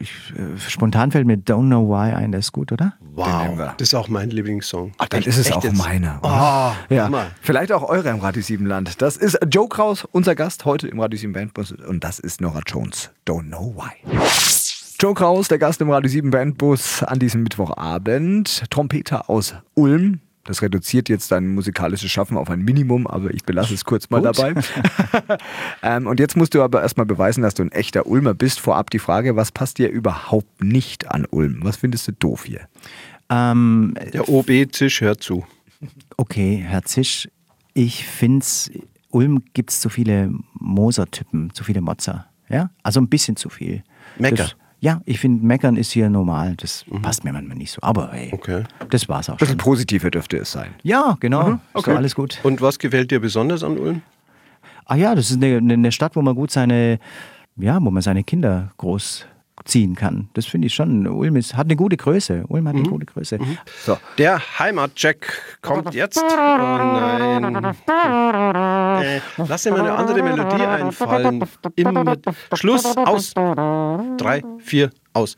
Ich. 0.00 0.10
äh, 0.36 0.58
Spontan 0.58 1.10
fällt 1.10 1.26
mir 1.26 1.36
Don't 1.36 1.66
Know 1.66 1.88
Why 1.88 2.12
ein, 2.14 2.32
der 2.32 2.40
ist 2.40 2.52
gut, 2.52 2.72
oder? 2.72 2.94
Wow. 3.14 3.74
Das 3.76 3.88
ist 3.88 3.94
auch 3.94 4.08
mein 4.08 4.30
Lieblingssong. 4.30 4.92
Ach, 4.98 5.08
dann 5.08 5.22
ist 5.22 5.36
es 5.38 5.50
auch 5.52 5.64
jetzt? 5.64 5.76
meiner. 5.76 6.18
Oh, 6.22 6.94
Ja, 6.94 7.10
vielleicht 7.40 7.72
auch 7.72 7.82
eure 7.82 8.10
im 8.10 8.20
Radio 8.20 8.42
7 8.42 8.66
Land. 8.66 9.00
Das 9.00 9.16
ist 9.16 9.38
Joe 9.50 9.68
Kraus, 9.68 10.06
unser 10.12 10.34
Gast 10.34 10.64
heute 10.64 10.88
im 10.88 11.00
Radio 11.00 11.18
7 11.18 11.32
Bandbus 11.32 11.72
und 11.72 12.04
das 12.04 12.18
ist 12.18 12.40
Nora 12.40 12.60
Jones. 12.66 13.10
Don't 13.26 13.46
know 13.48 13.74
why. 13.76 14.18
Joe 14.98 15.12
Kraus, 15.14 15.48
der 15.48 15.58
Gast 15.58 15.80
im 15.80 15.90
Radio 15.90 16.08
7 16.10 16.30
Bandbus 16.30 17.02
an 17.02 17.18
diesem 17.18 17.42
Mittwochabend. 17.42 18.64
Trompeter 18.70 19.28
aus 19.28 19.54
Ulm. 19.74 20.20
Das 20.46 20.62
reduziert 20.62 21.08
jetzt 21.08 21.32
dein 21.32 21.54
musikalisches 21.54 22.10
Schaffen 22.10 22.36
auf 22.36 22.50
ein 22.50 22.60
Minimum, 22.60 23.06
aber 23.06 23.32
ich 23.34 23.44
belasse 23.44 23.74
es 23.74 23.84
kurz 23.84 24.10
mal 24.10 24.22
Gut. 24.22 24.38
dabei. 24.38 24.54
ähm, 25.82 26.06
und 26.06 26.20
jetzt 26.20 26.36
musst 26.36 26.54
du 26.54 26.62
aber 26.62 26.82
erstmal 26.82 27.06
beweisen, 27.06 27.42
dass 27.42 27.54
du 27.54 27.62
ein 27.62 27.72
echter 27.72 28.06
Ulmer 28.06 28.34
bist. 28.34 28.60
Vorab 28.60 28.90
die 28.90 28.98
Frage, 28.98 29.36
was 29.36 29.52
passt 29.52 29.78
dir 29.78 29.90
überhaupt 29.90 30.62
nicht 30.62 31.10
an 31.10 31.26
Ulm? 31.30 31.60
Was 31.62 31.76
findest 31.76 32.08
du 32.08 32.12
doof 32.12 32.44
hier? 32.44 32.68
Ähm, 33.28 33.94
Der 34.12 34.28
OB-Tisch 34.28 35.00
hört 35.00 35.22
zu. 35.22 35.44
Okay, 36.16 36.64
Herr 36.66 36.84
Zisch, 36.84 37.28
ich 37.74 38.06
finde 38.06 38.44
Ulm 39.10 39.42
gibt 39.52 39.70
es 39.70 39.80
zu 39.80 39.88
viele 39.88 40.32
Moser-Typen, 40.54 41.52
zu 41.52 41.64
viele 41.64 41.80
Motzer. 41.80 42.26
Ja? 42.48 42.70
Also 42.82 43.00
ein 43.00 43.08
bisschen 43.08 43.36
zu 43.36 43.48
viel. 43.48 43.82
Mecker. 44.18 44.36
Das, 44.36 44.56
ja, 44.80 45.00
ich 45.04 45.18
finde, 45.18 45.44
Meckern 45.44 45.76
ist 45.76 45.90
hier 45.92 46.08
normal. 46.10 46.54
Das 46.56 46.84
passt 47.02 47.24
mir 47.24 47.32
manchmal 47.32 47.56
nicht 47.56 47.72
so. 47.72 47.78
Aber 47.82 48.10
hey, 48.12 48.30
Okay. 48.32 48.64
das 48.90 49.08
war's 49.08 49.28
auch 49.28 49.34
Ein 49.34 49.38
bisschen 49.38 49.52
schon. 49.52 49.58
positiver 49.64 50.10
dürfte 50.10 50.36
es 50.38 50.52
sein. 50.52 50.74
Ja, 50.82 51.16
genau. 51.20 51.52
Ist 51.52 51.58
okay. 51.74 51.90
doch 51.90 51.96
alles 51.98 52.14
gut. 52.14 52.38
Und 52.42 52.60
was 52.60 52.78
gefällt 52.78 53.10
dir 53.10 53.20
besonders 53.20 53.62
an 53.64 53.78
Ulm? 53.78 54.02
Ah 54.84 54.94
ja, 54.96 55.14
das 55.14 55.30
ist 55.30 55.42
eine, 55.42 55.56
eine 55.56 55.90
Stadt, 55.92 56.14
wo 56.14 56.22
man 56.22 56.34
gut 56.34 56.50
seine, 56.50 56.98
ja, 57.56 57.78
wo 57.82 57.90
man 57.90 58.02
seine 58.02 58.22
Kinder 58.22 58.70
großziehen 59.56 59.94
kann. 59.94 60.28
Das 60.34 60.46
finde 60.46 60.66
ich 60.66 60.74
schon. 60.74 61.06
Ulm 61.06 61.36
ist, 61.36 61.54
hat 61.56 61.66
eine 61.66 61.76
gute 61.76 61.96
Größe. 61.96 62.44
Ulm 62.48 62.68
hat 62.68 62.76
eine 62.76 62.88
gute 62.88 63.06
Größe. 63.06 63.38
So, 63.84 63.98
Der 64.18 64.40
Heimatcheck 64.58 65.58
kommt 65.62 65.94
jetzt. 65.94 66.22
Oh 66.22 66.36
nein. 66.36 67.64
Äh, 69.02 69.20
lass 69.36 69.62
dir 69.62 69.70
mal 69.72 69.80
eine 69.80 69.94
andere 69.94 70.22
Melodie 70.22 70.62
einfallen. 70.62 71.44
Immer 71.74 72.16
Schluss, 72.54 72.96
aus. 72.96 73.34
Drei, 73.34 74.42
vier, 74.58 74.90
aus. 75.12 75.36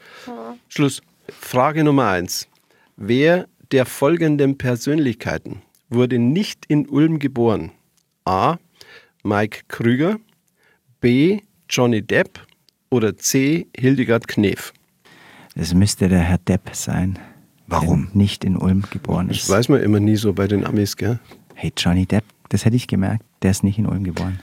Schluss. 0.68 1.00
Frage 1.28 1.84
Nummer 1.84 2.08
eins. 2.08 2.48
Wer 2.96 3.46
der 3.72 3.86
folgenden 3.86 4.56
Persönlichkeiten 4.58 5.62
wurde 5.88 6.18
nicht 6.18 6.64
in 6.66 6.88
Ulm 6.88 7.18
geboren? 7.18 7.72
A. 8.24 8.56
Mike 9.22 9.60
Krüger. 9.68 10.16
B. 11.00 11.40
Johnny 11.68 12.02
Depp. 12.02 12.47
Oder 12.90 13.16
C. 13.16 13.66
Hildegard 13.76 14.28
Knef. 14.28 14.72
Das 15.54 15.74
müsste 15.74 16.08
der 16.08 16.20
Herr 16.20 16.38
Depp 16.38 16.70
sein. 16.72 17.18
Warum? 17.66 18.08
Der 18.08 18.16
nicht 18.16 18.44
in 18.44 18.56
Ulm 18.56 18.84
geboren 18.90 19.28
Das 19.28 19.38
ist. 19.38 19.50
weiß 19.50 19.68
man 19.68 19.82
immer 19.82 20.00
nie 20.00 20.16
so 20.16 20.32
bei 20.32 20.46
den 20.46 20.64
Amis, 20.64 20.96
gell? 20.96 21.18
Hey, 21.54 21.72
Johnny 21.76 22.06
Depp, 22.06 22.24
das 22.48 22.64
hätte 22.64 22.76
ich 22.76 22.86
gemerkt. 22.86 23.24
Der 23.42 23.50
ist 23.50 23.62
nicht 23.64 23.78
in 23.78 23.86
Ulm 23.86 24.04
geboren. 24.04 24.40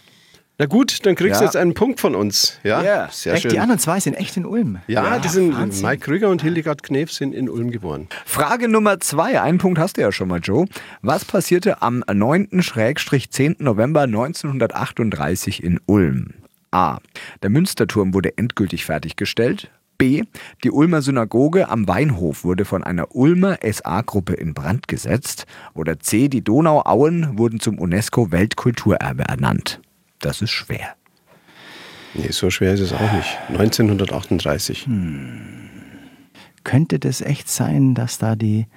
Na 0.58 0.68
gut, 0.68 1.06
dann 1.06 1.16
kriegst 1.16 1.42
du 1.42 1.44
Ja. 1.44 1.48
jetzt 1.50 1.58
einen 1.58 1.74
Punkt 1.74 2.00
von 2.00 2.16
uns. 2.16 2.60
Ja, 2.64 2.82
Ja. 2.82 3.10
sehr 3.12 3.34
echt, 3.34 3.42
schön. 3.44 3.52
die 3.52 3.60
anderen 3.60 3.80
zwei 3.80 4.00
sind 4.00 4.14
echt 4.14 4.38
in 4.38 4.46
Ulm. 4.46 4.78
ja, 4.88 5.20
die 5.20 5.28
sind, 5.28 5.54
Wahnsinn. 5.54 5.86
Mike 5.86 6.04
Krüger 6.06 6.30
und 6.30 6.42
Hildegard 6.44 6.82
Knef 6.84 7.12
sind 7.12 7.34
in 7.34 7.50
Ulm 7.50 7.72
geboren. 7.72 8.08
Frage 8.26 8.70
Nummer 8.70 9.00
zwei. 9.02 9.42
Einen 9.42 9.58
Punkt 9.58 9.80
hast 9.80 9.98
du 9.98 10.02
ja 10.02 10.12
schon 10.14 10.30
mal, 10.30 10.40
Joe. 10.40 10.66
Was 11.02 11.26
passierte 11.26 11.82
am 11.82 12.04
9.-10. 12.04 13.56
November 13.60 14.04
1938 14.04 15.62
in 15.64 15.80
Ulm? 15.88 16.36
A. 16.76 17.00
Der 17.42 17.50
Münsterturm 17.50 18.14
wurde 18.14 18.38
endgültig 18.38 18.84
fertiggestellt. 18.84 19.72
B. 19.98 20.24
Die 20.66 20.72
Ulmer 20.72 21.02
Synagoge 21.02 21.70
am 21.70 21.88
Weinhof 21.88 22.44
wurde 22.44 22.66
von 22.66 22.84
einer 22.84 23.16
Ulmer 23.16 23.60
SA-Gruppe 23.64 24.34
in 24.34 24.54
Brand 24.54 24.90
gesetzt. 24.90 25.46
Oder 25.74 26.02
C. 26.02 26.28
Die 26.28 26.44
Donauauen 26.44 27.38
wurden 27.38 27.62
zum 27.62 27.80
UNESCO-Weltkulturerbe 27.80 29.24
ernannt. 29.24 29.80
Das 30.20 30.42
ist 30.42 30.52
schwer. 30.52 30.96
Nee, 32.14 32.32
so 32.32 32.50
schwer 32.50 32.74
ist 32.74 32.82
es 32.82 32.92
auch 32.92 33.14
nicht. 33.14 33.38
1938. 33.48 34.86
Könnte 36.66 37.00
das 37.00 37.22
echt 37.22 37.50
sein, 37.50 37.94
dass 37.96 38.18
da 38.18 38.36
die 38.36 38.68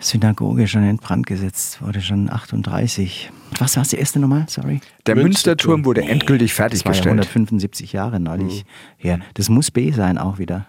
Synagoge 0.00 0.68
schon 0.68 0.84
in 0.84 0.96
Brand 0.98 1.26
gesetzt 1.26 1.82
wurde, 1.82 2.00
schon 2.00 2.30
38? 2.30 3.30
Was 3.58 3.76
war 3.76 3.82
das 3.82 3.92
erste 3.92 4.20
nochmal? 4.20 4.44
Sorry. 4.48 4.80
Der 5.06 5.14
Münsterturm. 5.14 5.24
Münsterturm 5.24 5.84
wurde 5.84 6.02
endgültig 6.02 6.52
Das 6.52 6.58
war 6.58 6.66
ja 6.66 6.70
fertiggestellt. 6.70 7.06
175 7.06 7.92
Jahre 7.92 8.20
neulich 8.20 8.64
her. 8.96 9.18
Das 9.34 9.48
muss 9.48 9.70
B 9.70 9.90
sein 9.90 10.18
auch 10.18 10.38
wieder. 10.38 10.66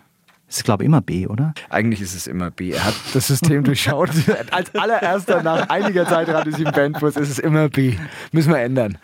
Das 0.50 0.58
ist, 0.58 0.64
glaube 0.64 0.84
ich, 0.84 0.88
immer 0.88 1.02
B, 1.02 1.28
oder? 1.28 1.54
Eigentlich 1.70 2.02
ist 2.02 2.16
es 2.16 2.26
immer 2.26 2.50
B. 2.50 2.72
Er 2.72 2.84
hat 2.86 2.96
das 3.14 3.28
System 3.28 3.64
durchschaut. 3.66 4.10
Als 4.50 4.74
allererster 4.74 5.44
nach 5.44 5.70
einiger 5.70 6.08
Zeit 6.08 6.28
Radio 6.28 6.52
7 6.52 6.72
Bandbus 6.72 7.18
ist 7.18 7.30
es 7.30 7.38
immer 7.38 7.70
B. 7.70 7.94
Müssen 8.32 8.52
wir 8.52 8.58
ändern. 8.60 8.98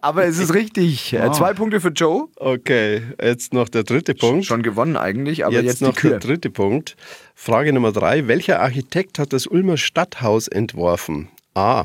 Aber 0.00 0.24
es 0.24 0.38
ist 0.38 0.52
richtig. 0.54 1.12
Äh, 1.12 1.30
Zwei 1.30 1.54
Punkte 1.54 1.80
für 1.80 1.90
Joe. 1.90 2.26
Okay, 2.34 3.02
jetzt 3.22 3.54
noch 3.54 3.68
der 3.68 3.84
dritte 3.84 4.16
Punkt. 4.16 4.44
Schon 4.44 4.64
gewonnen 4.64 4.96
eigentlich, 4.96 5.44
aber 5.46 5.54
jetzt, 5.54 5.64
jetzt, 5.64 5.82
noch 5.82 5.94
die 5.94 6.00
Kür. 6.00 6.10
der 6.10 6.18
dritte 6.18 6.50
Punkt. 6.50 6.96
Frage 7.36 7.72
Nummer 7.72 7.92
drei. 7.92 8.26
Welcher 8.26 8.60
Architekt 8.60 9.20
hat 9.20 9.32
das 9.32 9.46
Ulmer 9.46 9.76
Stadthaus 9.76 10.48
entworfen? 10.48 11.28
A. 11.54 11.84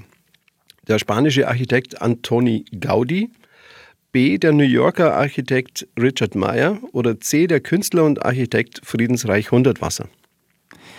Der 0.87 0.97
spanische 0.97 1.47
Architekt 1.47 2.01
Antoni 2.01 2.65
Gaudi. 2.79 3.29
B. 4.13 4.37
Der 4.37 4.53
New 4.53 4.63
Yorker 4.63 5.15
Architekt 5.15 5.87
Richard 5.99 6.35
Meyer. 6.35 6.77
Oder 6.93 7.19
C. 7.19 7.47
Der 7.47 7.59
Künstler 7.59 8.03
und 8.05 8.23
Architekt 8.25 8.79
Friedensreich 8.83 9.51
Hundertwasser. 9.51 10.05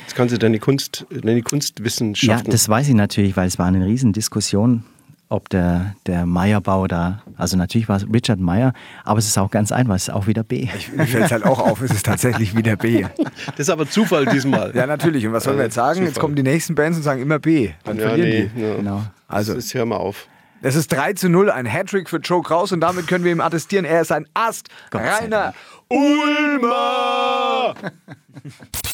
Jetzt 0.03 0.15
kannst 0.17 0.35
du 0.35 0.39
deine, 0.39 0.59
Kunst, 0.59 1.07
deine 1.11 1.39
Ja, 1.39 1.43
Kunstwissenschaften. 1.43 2.51
das 2.51 2.69
weiß 2.69 2.89
ich 2.89 2.95
natürlich, 2.95 3.37
weil 3.37 3.47
es 3.49 3.59
war 3.59 3.67
eine 3.67 3.87
Riesendiskussion, 3.87 4.85
ob 5.31 5.49
der, 5.49 5.95
der 6.07 6.27
Meyerbau 6.27 6.87
da, 6.87 7.23
also 7.37 7.57
natürlich 7.57 7.89
war 7.89 7.97
es 7.97 8.07
Richard 8.13 8.39
Meyer, 8.39 8.75
aber 9.05 9.19
es 9.19 9.27
ist 9.27 9.39
auch 9.39 9.51
ganz 9.51 9.73
einfach, 9.73 9.95
es 9.95 10.09
ist 10.09 10.15
auch 10.15 10.27
wieder 10.27 10.43
B. 10.45 10.69
Mir 10.95 11.07
fällt 11.07 11.25
es 11.25 11.33
halt 11.33 11.45
auch 11.45 11.59
auf, 11.61 11.81
es 11.81 11.91
ist 11.91 12.05
tatsächlich 12.05 12.55
wieder 12.57 12.77
B. 12.77 13.07
das 13.47 13.61
ist 13.61 13.71
aber 13.71 13.89
Zufall 13.89 14.27
diesmal. 14.27 14.73
Ja, 14.75 14.87
natürlich. 14.87 15.27
Und 15.27 15.33
was 15.33 15.45
sollen 15.45 15.57
wir 15.57 15.65
jetzt 15.65 15.75
sagen? 15.75 16.01
Jetzt 16.01 16.11
Zufall. 16.11 16.21
kommen 16.21 16.35
die 16.37 16.43
nächsten 16.43 16.75
Bands 16.75 16.99
und 16.99 17.03
sagen 17.05 17.23
immer 17.23 17.39
B. 17.39 17.71
Dann 17.85 17.97
Ja, 17.99 18.09
verlieren 18.09 18.29
nee, 18.29 18.51
die. 18.55 18.61
ja. 18.61 18.77
Genau. 18.77 19.03
Also, 19.27 19.55
Das 19.55 19.73
hör 19.73 19.87
mal 19.87 19.97
auf. 19.97 20.29
Es 20.65 20.77
ist 20.77 20.91
3 20.93 21.13
zu 21.13 21.29
0, 21.29 21.51
ein 21.51 21.67
Hattrick 21.67 22.09
für 22.09 22.17
Joe 22.17 22.43
Kraus 22.43 22.73
und 22.73 22.81
damit 22.81 23.07
können 23.07 23.23
wir 23.23 23.33
ihm 23.33 23.43
attestieren, 23.43 23.85
er 23.85 24.01
ist 24.01 24.11
ein 24.11 24.27
Ast. 24.33 24.69
Rainer 24.93 25.53
Ulmer! 25.89 27.75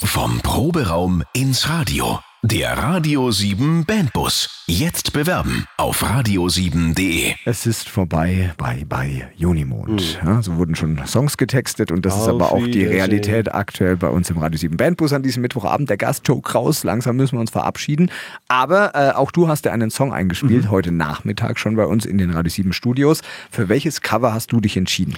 Vom 0.05 0.41
Proberaum 0.41 1.23
ins 1.33 1.69
Radio. 1.69 2.19
Der 2.43 2.79
Radio 2.79 3.31
7 3.31 3.85
Bandbus. 3.85 4.65
Jetzt 4.67 5.13
bewerben 5.13 5.67
auf 5.77 6.03
radio7.de. 6.03 7.35
Es 7.45 7.67
ist 7.67 7.87
vorbei 7.87 8.55
bei, 8.57 8.83
bei 8.89 9.31
Junimond. 9.37 10.01
Hm. 10.01 10.27
Ja, 10.27 10.43
so 10.43 10.57
wurden 10.57 10.75
schon 10.75 10.99
Songs 11.07 11.37
getextet 11.37 11.93
und 11.93 12.07
das 12.07 12.17
ist 12.17 12.29
aber 12.29 12.47
Auf 12.47 12.63
auch 12.63 12.65
die. 12.67 12.85
Realität 12.87 13.55
aktuell 13.55 13.99
bei 13.99 14.09
uns 14.09 14.31
im 14.31 14.39
Radio 14.39 14.57
7 14.59 14.75
Bandbus 14.79 15.13
an 15.13 15.23
diesem 15.23 15.43
Mittwochabend. 15.43 15.91
Der 15.91 15.99
Gast 15.99 16.27
Joe 16.27 16.41
Kraus, 16.41 16.83
langsam 16.83 17.17
müssen 17.17 17.37
wir 17.37 17.41
uns 17.41 17.51
verabschieden. 17.51 18.11
Aber 18.49 18.95
äh, 18.95 19.11
auch 19.15 19.33
du 19.33 19.47
hast 19.49 19.67
ja 19.67 19.73
einen 19.73 19.91
Song 19.91 20.15
eingespielt, 20.15 20.65
Mhm. 20.65 20.71
heute 20.71 20.93
Nachmittag 20.93 21.59
schon 21.59 21.77
bei 21.77 21.85
uns 21.85 22.07
in 22.07 22.17
den 22.17 22.31
Radio 22.31 22.49
7 22.51 22.73
Studios. 22.73 23.21
Für 23.51 23.69
welches 23.69 24.01
Cover 24.01 24.33
hast 24.33 24.51
du 24.51 24.63
dich 24.63 24.79
entschieden? 24.79 25.15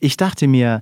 Ich 0.00 0.16
dachte 0.16 0.48
mir, 0.48 0.80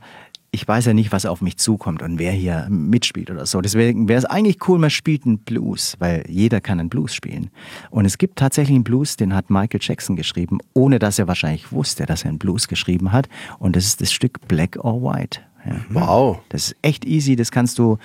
ich 0.52 0.66
weiß 0.66 0.86
ja 0.86 0.94
nicht, 0.94 1.12
was 1.12 1.26
auf 1.26 1.40
mich 1.42 1.56
zukommt 1.58 2.02
und 2.02 2.18
wer 2.18 2.32
hier 2.32 2.66
mitspielt 2.68 3.30
oder 3.30 3.46
so. 3.46 3.60
Deswegen 3.60 4.08
wäre 4.08 4.18
es 4.18 4.24
eigentlich 4.24 4.66
cool, 4.68 4.78
man 4.78 4.90
spielt 4.90 5.24
einen 5.24 5.38
Blues, 5.38 5.94
weil 6.00 6.24
jeder 6.28 6.60
kann 6.60 6.80
einen 6.80 6.88
Blues 6.88 7.14
spielen. 7.14 7.50
Und 7.90 8.04
es 8.04 8.18
gibt 8.18 8.36
tatsächlich 8.38 8.74
einen 8.74 8.84
Blues, 8.84 9.16
den 9.16 9.34
hat 9.34 9.48
Michael 9.48 9.80
Jackson 9.80 10.16
geschrieben, 10.16 10.58
ohne 10.74 10.98
dass 10.98 11.18
er 11.20 11.28
wahrscheinlich 11.28 11.70
wusste, 11.70 12.04
dass 12.04 12.24
er 12.24 12.30
einen 12.30 12.38
Blues 12.38 12.66
geschrieben 12.66 13.12
hat. 13.12 13.28
Und 13.58 13.76
das 13.76 13.84
ist 13.86 14.00
das 14.00 14.12
Stück 14.12 14.46
Black 14.48 14.76
or 14.82 15.00
White. 15.02 15.40
Ja. 15.66 15.76
Wow. 15.90 16.38
Das 16.48 16.66
ist 16.68 16.76
echt 16.82 17.04
easy, 17.04 17.36
das 17.36 17.52
kannst 17.52 17.78
du 17.78 17.98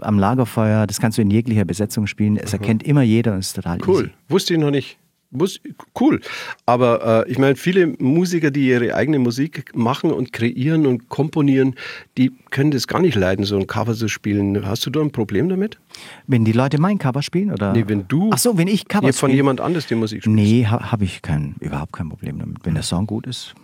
am 0.00 0.18
Lagerfeuer, 0.18 0.86
das 0.86 1.00
kannst 1.00 1.16
du 1.16 1.22
in 1.22 1.30
jeglicher 1.30 1.64
Besetzung 1.64 2.06
spielen. 2.06 2.36
Es 2.36 2.52
erkennt 2.52 2.82
immer 2.82 3.02
jeder 3.02 3.32
und 3.32 3.38
es 3.38 3.46
ist 3.48 3.56
total 3.56 3.78
Cool. 3.86 4.02
easy. 4.04 4.10
Wusste 4.28 4.54
ich 4.54 4.60
noch 4.60 4.70
nicht. 4.70 4.98
Wus- 5.34 5.60
Cool. 5.98 6.20
Aber 6.66 7.24
äh, 7.26 7.30
ich 7.30 7.38
meine, 7.38 7.56
viele 7.56 7.86
Musiker, 7.98 8.50
die 8.50 8.68
ihre 8.68 8.94
eigene 8.94 9.18
Musik 9.18 9.74
machen 9.74 10.10
und 10.10 10.32
kreieren 10.32 10.86
und 10.86 11.08
komponieren, 11.08 11.74
die 12.18 12.32
können 12.50 12.70
das 12.70 12.86
gar 12.86 13.00
nicht 13.00 13.14
leiden, 13.16 13.44
so 13.44 13.56
ein 13.56 13.66
Cover 13.66 13.94
zu 13.94 14.08
spielen. 14.08 14.64
Hast 14.66 14.84
du 14.86 14.90
da 14.90 15.00
ein 15.00 15.10
Problem 15.12 15.48
damit? 15.48 15.78
Wenn 16.26 16.44
die 16.44 16.52
Leute 16.52 16.78
mein 16.80 16.98
Cover 16.98 17.22
spielen 17.22 17.50
oder? 17.52 17.72
Nee, 17.72 17.84
wenn 17.86 18.06
du 18.08 18.30
Ach 18.32 18.38
so, 18.38 18.58
wenn 18.58 18.68
ich 18.68 18.88
Cover 18.88 19.12
von 19.12 19.28
spiele. 19.28 19.36
jemand 19.36 19.60
anders 19.60 19.86
die 19.86 19.94
Musik 19.94 20.22
spielst. 20.22 20.34
Nee, 20.36 20.66
ha, 20.66 20.90
habe 20.92 21.04
ich 21.04 21.22
kein, 21.22 21.54
überhaupt 21.60 21.92
kein 21.92 22.08
Problem 22.08 22.38
damit. 22.38 22.58
Wenn 22.64 22.74
der 22.74 22.82
Song 22.82 23.06
gut 23.06 23.26
ist, 23.26 23.54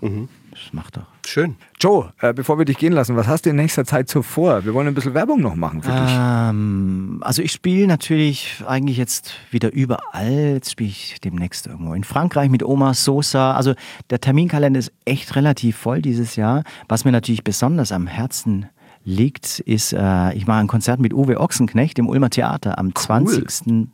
das 0.51 0.73
macht 0.73 0.97
doch. 0.97 1.07
Schön. 1.27 1.57
Joe, 1.81 2.13
äh, 2.21 2.33
bevor 2.33 2.59
wir 2.59 2.65
dich 2.65 2.79
gehen 2.79 2.93
lassen, 2.93 3.15
was 3.17 3.27
hast 3.27 3.45
du 3.47 3.51
in 3.51 3.57
nächster 3.57 3.85
Zeit 3.85 4.09
so 4.09 4.23
vor? 4.23 4.65
Wir 4.65 4.73
wollen 4.75 4.89
ein 4.89 4.95
bisschen 4.95 5.15
Werbung 5.15 5.41
noch 5.41 5.55
machen 5.55 5.83
für 5.83 5.91
dich. 5.93 6.11
Ähm, 6.17 7.19
also 7.23 7.43
ich 7.43 7.53
spiele 7.53 7.87
natürlich 7.87 8.63
eigentlich 8.67 8.97
jetzt 8.97 9.35
wieder 9.51 9.73
überall. 9.73 10.55
Jetzt 10.55 10.73
spiele 10.73 10.91
ich 10.91 11.21
demnächst 11.23 11.67
irgendwo 11.67 11.93
in 11.95 12.05
Frankreich 12.05 12.49
mit 12.51 12.63
Oma 12.63 12.95
Sosa. 12.95 13.53
Also 13.55 13.75
der 14.11 14.21
Terminkalender 14.21 14.79
ist 14.79 14.93
echt 15.05 15.37
relativ 15.37 15.77
voll 15.77 16.01
dieses 16.03 16.37
Jahr. 16.37 16.65
Was 16.89 17.05
mir 17.05 17.13
natürlich 17.13 17.45
besonders 17.45 17.93
am 17.93 18.07
Herzen 18.07 18.67
liegt, 19.05 19.61
ist, 19.61 19.93
äh, 19.93 20.33
ich 20.35 20.47
mache 20.47 20.59
ein 20.61 20.67
Konzert 20.67 20.99
mit 21.01 21.13
Uwe 21.15 21.41
Ochsenknecht 21.41 21.99
im 21.99 22.09
Ulmer 22.09 22.31
Theater 22.31 22.79
am 22.79 22.89
20.12. 22.95 23.87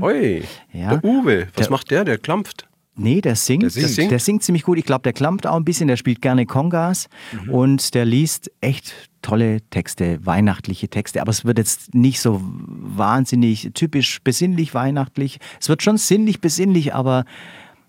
Oi, 0.00 0.42
Ja. 0.72 0.96
der 0.96 1.04
Uwe, 1.04 1.48
was 1.54 1.66
Der- 1.66 1.70
macht 1.70 1.90
der? 1.90 2.04
Der 2.04 2.18
klampft. 2.18 2.66
Nee, 2.98 3.20
der 3.20 3.36
singt. 3.36 3.62
Der 3.62 3.70
singt. 3.70 4.10
Der 4.10 4.18
singt 4.18 4.42
ziemlich 4.42 4.62
gut. 4.62 4.78
Ich 4.78 4.84
glaube, 4.84 5.02
der 5.02 5.12
klampt 5.12 5.46
auch 5.46 5.56
ein 5.56 5.64
bisschen. 5.64 5.86
Der 5.88 5.96
spielt 5.96 6.22
gerne 6.22 6.46
Kongas 6.46 7.08
und 7.48 7.94
der 7.94 8.06
liest 8.06 8.50
echt 8.60 8.94
tolle 9.20 9.60
Texte, 9.70 10.24
weihnachtliche 10.24 10.88
Texte. 10.88 11.20
Aber 11.20 11.30
es 11.30 11.44
wird 11.44 11.58
jetzt 11.58 11.94
nicht 11.94 12.20
so 12.20 12.40
wahnsinnig 12.42 13.70
typisch 13.74 14.20
besinnlich 14.22 14.72
weihnachtlich. 14.72 15.38
Es 15.60 15.68
wird 15.68 15.82
schon 15.82 15.98
sinnlich 15.98 16.40
besinnlich, 16.40 16.94
aber 16.94 17.24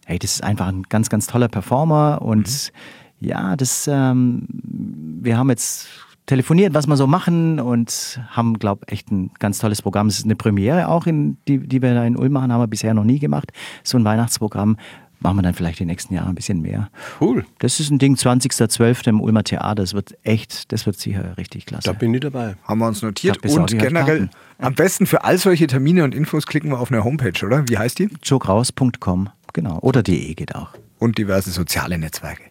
hey, 0.06 0.20
das 0.20 0.34
ist 0.36 0.44
einfach 0.44 0.68
ein 0.68 0.84
ganz, 0.84 1.10
ganz 1.10 1.28
toller 1.28 1.48
Performer 1.48 2.22
und 2.22 2.72
ja, 3.20 3.56
das, 3.56 3.88
ähm, 3.92 4.48
wir 4.50 5.38
haben 5.38 5.50
jetzt 5.50 5.88
telefoniert, 6.28 6.76
was 6.76 6.86
wir 6.86 6.98
so 6.98 7.08
machen 7.08 7.60
und 7.60 8.22
haben, 8.30 8.60
glaube 8.60 8.86
ich, 8.86 8.94
echt 8.94 9.12
ein 9.12 9.32
ganz 9.40 9.58
tolles 9.58 9.82
Programm. 9.82 10.08
Es 10.08 10.20
ist 10.20 10.26
eine 10.26 10.36
Premiere 10.36 10.90
auch, 10.90 11.08
in, 11.08 11.38
die, 11.48 11.58
die 11.58 11.82
wir 11.82 11.96
da 11.96 12.06
in 12.06 12.16
Ulm 12.16 12.34
machen, 12.34 12.54
haben 12.54 12.62
wir 12.62 12.68
bisher 12.68 12.94
noch 12.94 13.04
nie 13.06 13.18
gemacht. 13.18 13.52
So 13.84 13.98
ein 13.98 14.06
Weihnachtsprogramm 14.06 14.78
machen 15.20 15.38
wir 15.38 15.42
dann 15.42 15.54
vielleicht 15.54 15.80
die 15.80 15.86
nächsten 15.86 16.14
Jahre 16.14 16.30
ein 16.30 16.36
bisschen 16.36 16.62
mehr. 16.62 16.90
Cool. 17.20 17.46
Das 17.60 17.80
ist 17.80 17.90
ein 17.90 17.98
Ding, 17.98 18.16
20.12. 18.16 19.08
im 19.08 19.22
Ulmer 19.22 19.44
Theater. 19.44 19.76
Das 19.76 19.94
wird 19.94 20.16
echt, 20.24 20.72
das 20.72 20.86
wird 20.86 21.00
sicher 21.00 21.38
richtig 21.38 21.66
klasse. 21.66 21.86
Da 21.86 21.94
bin 21.94 22.14
ich 22.14 22.20
dabei. 22.20 22.56
Haben 22.64 22.80
wir 22.80 22.88
uns 22.88 23.02
notiert. 23.02 23.44
Und 23.46 23.72
generell, 23.72 24.28
Karten. 24.28 24.30
am 24.60 24.76
besten 24.76 25.06
für 25.08 25.24
all 25.24 25.38
solche 25.38 25.68
Termine 25.68 26.04
und 26.04 26.14
Infos 26.14 26.46
klicken 26.46 26.70
wir 26.70 26.80
auf 26.80 26.92
eine 26.92 27.04
Homepage, 27.04 27.46
oder? 27.46 27.68
Wie 27.68 27.78
heißt 27.78 28.00
die? 28.00 28.10
joekraus.com, 28.22 29.30
genau. 29.54 29.80
Oder 29.80 30.04
de 30.04 30.34
geht 30.36 30.56
auch. 30.56 30.70
Und 31.00 31.18
diverse 31.18 31.52
soziale 31.52 31.98
Netzwerke. 31.98 32.44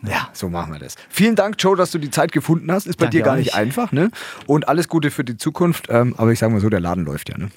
Genau. 0.00 0.12
Ja, 0.12 0.28
so 0.32 0.48
machen 0.48 0.72
wir 0.72 0.78
das. 0.78 0.94
Vielen 1.08 1.36
Dank, 1.36 1.56
Joe, 1.58 1.76
dass 1.76 1.90
du 1.90 1.98
die 1.98 2.10
Zeit 2.10 2.32
gefunden 2.32 2.70
hast. 2.70 2.86
Ist 2.86 2.96
bei 2.98 3.06
Danke 3.06 3.18
dir 3.18 3.22
gar 3.24 3.36
nicht 3.36 3.50
euch. 3.52 3.56
einfach, 3.56 3.92
ne? 3.92 4.10
Und 4.46 4.68
alles 4.68 4.88
Gute 4.88 5.10
für 5.10 5.24
die 5.24 5.36
Zukunft. 5.36 5.86
Ähm, 5.88 6.14
aber 6.18 6.32
ich 6.32 6.38
sage 6.38 6.52
mal 6.52 6.60
so, 6.60 6.68
der 6.68 6.80
Laden 6.80 7.04
läuft 7.04 7.28
ja, 7.30 7.38
ne? 7.38 7.50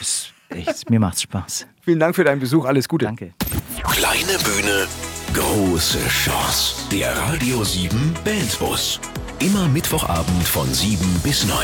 Ist 0.00 0.32
echt, 0.48 0.90
mir 0.90 1.00
macht's 1.00 1.22
Spaß. 1.22 1.66
Vielen 1.82 2.00
Dank 2.00 2.16
für 2.16 2.24
deinen 2.24 2.40
Besuch. 2.40 2.64
Alles 2.64 2.88
Gute. 2.88 3.04
Danke. 3.06 3.32
Kleine 3.82 4.38
Bühne, 4.42 4.86
große 5.32 5.98
Chance. 6.08 6.74
Der 6.90 7.16
Radio 7.16 7.62
7 7.62 8.14
Bandbus. 8.24 9.00
Immer 9.38 9.68
Mittwochabend 9.68 10.42
von 10.48 10.72
7 10.72 10.98
bis 11.22 11.44
9. 11.46 11.56